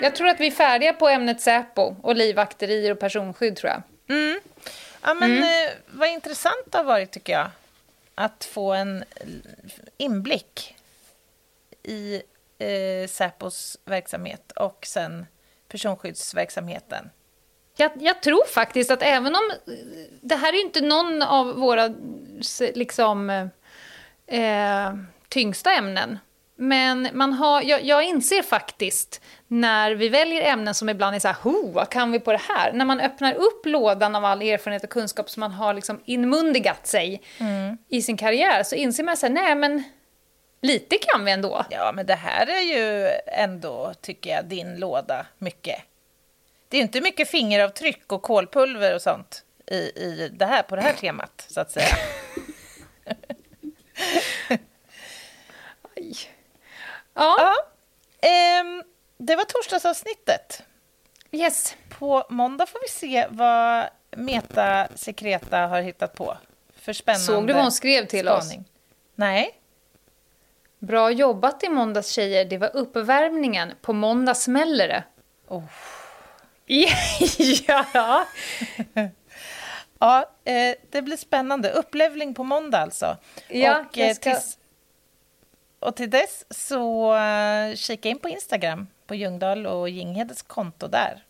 [0.00, 3.82] Jag tror att vi är färdiga på ämnet Säpo och livvakterier och personskydd tror jag.
[5.02, 7.48] Ja, men eh, vad intressant det har varit tycker jag.
[8.14, 9.04] Att få en
[9.96, 10.74] inblick
[11.82, 12.22] i
[12.58, 15.26] eh, Säpos verksamhet och sen
[15.68, 17.10] personskyddsverksamheten.
[17.76, 19.52] Jag, jag tror faktiskt att även om...
[20.20, 21.94] Det här är ju inte någon av våra
[22.74, 23.30] liksom,
[24.26, 24.94] eh,
[25.28, 26.18] tyngsta ämnen.
[26.58, 31.28] Men man har, jag, jag inser faktiskt när vi väljer ämnen som ibland är så
[31.28, 32.72] här, ho, vad kan vi på det här?
[32.72, 36.86] När man öppnar upp lådan av all erfarenhet och kunskap som man har liksom inmundigat
[36.86, 37.22] sig
[37.88, 39.84] i sin karriär så inser man så här, nej men
[40.60, 41.64] Lite kan vi ändå.
[41.70, 45.80] Ja, men det här är ju ändå, tycker jag, din låda mycket.
[46.68, 50.82] Det är inte mycket fingeravtryck och kolpulver och sånt i, i det här, på det
[50.82, 51.86] här temat, så att säga.
[55.94, 56.12] Ja,
[57.14, 57.54] Ja,
[58.28, 58.82] ehm,
[59.18, 60.62] det var torsdagsavsnittet.
[61.30, 61.76] yes.
[61.98, 66.36] På måndag får vi se vad Meta Secreta har hittat på
[66.80, 68.44] för spännande Såg du vad hon skrev till oss?
[68.44, 68.64] spaning.
[69.14, 69.60] Nej.
[70.78, 73.72] Bra jobbat i måndags tjejer, det var uppvärmningen.
[73.82, 75.04] På måndag smäller det.
[75.48, 75.64] Oh.
[77.66, 78.26] ja.
[79.98, 81.70] Ja, eh, det blir spännande.
[81.70, 83.16] Upplevling på måndag alltså.
[83.48, 84.58] Ja, och, jag eh, ska- tills,
[85.80, 91.22] och till dess så eh, kika in på Instagram på Ljungdahl och Ginghedes konto där.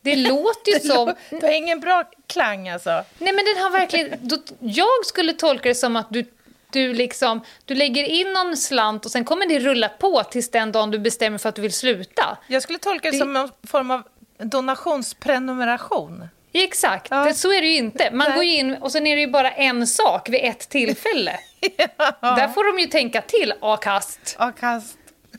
[0.00, 1.14] Det låter ju som...
[1.30, 2.90] Det har ingen bra klang alltså.
[2.90, 4.18] Nej, men den har verkligen...
[4.28, 6.24] Då, jag skulle tolka det som att du,
[6.72, 7.40] du liksom...
[7.64, 10.98] Du lägger in någon slant och sen kommer det rulla på tills den dagen du
[10.98, 12.38] bestämmer för att du vill sluta.
[12.48, 14.02] Jag skulle tolka det, Det- som en form av
[14.38, 16.28] donationsprenumeration.
[16.52, 17.24] Exakt, Ja.
[17.24, 18.10] det, så är det ju inte.
[18.12, 18.34] Man Nej.
[18.36, 21.38] går in och sen är det ju bara en sak vid ett tillfälle.
[22.20, 24.36] Där får de ju tänka till, A-kast.
[24.38, 24.98] Akast.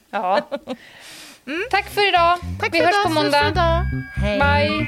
[0.10, 0.50] Ja.
[1.72, 2.38] Tack för idag.
[2.60, 3.84] Tack Vi för hörs idag, på måndag.
[4.18, 4.40] Hej.
[4.40, 4.88] Bye.